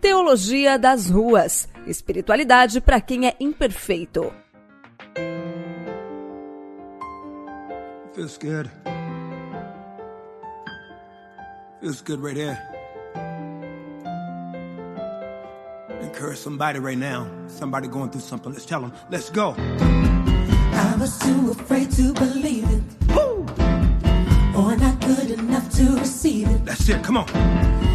Teologia 0.00 0.76
das 0.76 1.08
Ruas 1.08 1.68
Espiritualidade 1.86 2.80
para 2.80 3.00
quem 3.00 3.26
é 3.26 3.34
imperfeito. 3.40 4.32
Feels 8.14 8.36
good. 8.38 8.70
Feels 11.80 12.02
good 12.02 12.20
right 12.22 12.36
here. 12.36 12.58
Encourage 16.02 16.38
somebody 16.38 16.78
right 16.78 16.98
now. 16.98 17.26
Somebody 17.48 17.88
going 17.88 18.10
through 18.10 18.20
something. 18.20 18.52
Let's 18.52 18.66
tell 18.66 18.82
them. 18.82 18.92
Let's 19.10 19.30
go. 19.30 19.54
I 19.58 20.96
was 20.98 21.18
too 21.18 21.50
afraid 21.50 21.90
to 21.92 22.12
believe 22.12 22.64
it. 22.70 22.82
Woo! 23.16 23.46
Or 24.54 24.76
not 24.76 25.00
good 25.00 25.30
enough 25.30 25.70
to 25.76 25.96
receive 25.98 26.48
it. 26.48 26.64
That's 26.64 26.88
it. 26.88 27.02
Come 27.02 27.16
on. 27.16 27.91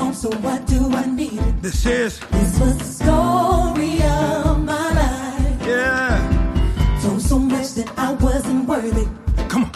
Gone, 0.00 0.14
so 0.14 0.30
what 0.46 0.66
do 0.66 0.80
I 0.94 1.04
need? 1.04 1.40
This 1.60 1.84
is. 1.84 2.20
This 2.30 2.58
was 2.58 2.74
the 2.78 2.84
story 2.84 3.94
of 4.02 4.64
my 4.64 4.88
life. 5.00 5.66
Yeah. 5.66 7.00
Told 7.02 7.20
so 7.20 7.38
much 7.38 7.74
that 7.74 7.92
I 7.98 8.12
wasn't 8.14 8.66
worthy. 8.66 9.06
Come 9.50 9.64
on. 9.64 9.72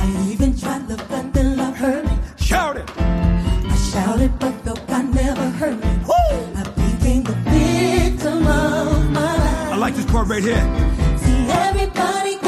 I 0.00 0.32
even 0.32 0.56
tried 0.58 0.88
the 0.88 0.96
but 1.10 1.34
then 1.34 1.58
love 1.58 1.76
hurt 1.76 2.06
me. 2.06 2.16
Shout 2.38 2.78
it. 2.78 2.90
I 2.96 3.76
shouted, 3.92 4.32
but 4.38 4.54
felt 4.64 4.86
God 4.86 5.14
never 5.14 5.50
heard 5.60 5.78
me. 5.84 5.92
Woo! 6.08 6.36
I 6.60 6.62
became 6.80 7.22
the 7.24 7.36
victim 7.52 8.38
of 8.38 9.10
my 9.10 9.32
life. 9.44 9.72
I 9.74 9.76
like 9.76 9.94
this 9.96 10.06
part 10.06 10.28
right 10.28 10.42
here. 10.42 10.64
See, 11.22 11.40
everybody 11.66 12.38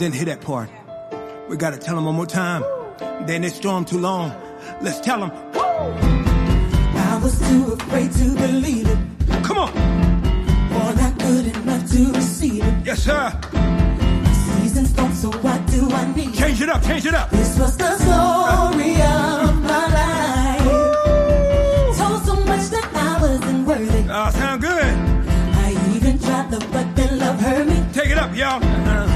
didn't 0.00 0.14
hear 0.14 0.24
that 0.24 0.40
part. 0.40 0.70
We 1.50 1.58
gotta 1.58 1.76
tell 1.76 1.94
them 1.94 2.06
one 2.06 2.14
more 2.14 2.24
time. 2.24 2.64
They 3.26 3.36
in 3.36 3.42
this 3.42 3.54
storm 3.54 3.84
too 3.84 3.98
long. 3.98 4.32
Let's 4.80 4.98
tell 4.98 5.20
them. 5.20 5.30
I 5.54 7.20
was 7.22 7.38
too 7.38 7.74
afraid 7.74 8.10
to 8.12 8.34
believe 8.34 8.88
it. 8.88 8.98
Come 9.44 9.58
on. 9.58 9.70
Or 10.72 10.94
not 10.94 11.18
good 11.18 11.54
enough 11.54 11.90
to 11.92 12.12
receive 12.12 12.64
it. 12.64 12.74
Yes, 12.86 13.02
sir. 13.02 13.30
Seasons 14.62 14.90
don't, 14.94 15.12
so 15.12 15.30
what 15.44 15.66
do 15.66 15.86
I 15.90 16.10
need? 16.16 16.32
Change 16.32 16.62
it 16.62 16.70
up, 16.70 16.82
change 16.82 17.04
it 17.04 17.12
up. 17.12 17.28
This 17.28 17.58
was 17.58 17.76
the 17.76 17.98
story 17.98 18.94
of 19.02 19.62
my 19.70 19.84
life. 19.98 20.64
Woo! 20.64 21.94
Told 21.98 22.24
so 22.24 22.36
much 22.46 22.70
that 22.70 22.88
I 22.94 23.20
wasn't 23.20 23.68
worthy. 23.68 24.06
Ah, 24.08 24.30
sound 24.30 24.62
good. 24.62 24.94
I 25.64 25.76
even 25.94 26.18
tried 26.18 26.50
to 26.52 26.58
but 26.72 26.96
then 26.96 27.18
love 27.18 27.38
hurt 27.38 27.66
me. 27.68 27.84
Take 27.92 28.08
it 28.08 28.16
up, 28.16 28.34
y'all. 28.34 28.64
Uh-huh. 28.64 29.09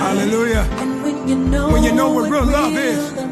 Hallelujah. 0.00 0.66
And 0.80 1.02
when 1.02 1.28
you 1.28 1.36
know, 1.36 1.68
when 1.72 1.82
you 1.82 1.92
know 1.92 2.10
what 2.10 2.30
real 2.30 2.44
love 2.44 2.72
is. 2.72 3.29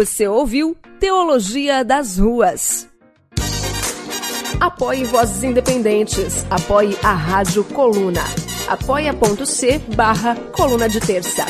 Você 0.00 0.26
ouviu 0.26 0.74
Teologia 0.98 1.84
das 1.84 2.16
Ruas. 2.16 2.88
Apoie 4.58 5.04
Vozes 5.04 5.42
Independentes. 5.42 6.46
Apoie 6.48 6.96
a 7.02 7.12
Rádio 7.12 7.62
Coluna. 7.64 8.22
apoia.c 8.66 9.78
barra 9.94 10.34
Coluna 10.56 10.88
de 10.88 11.00
Terça. 11.00 11.44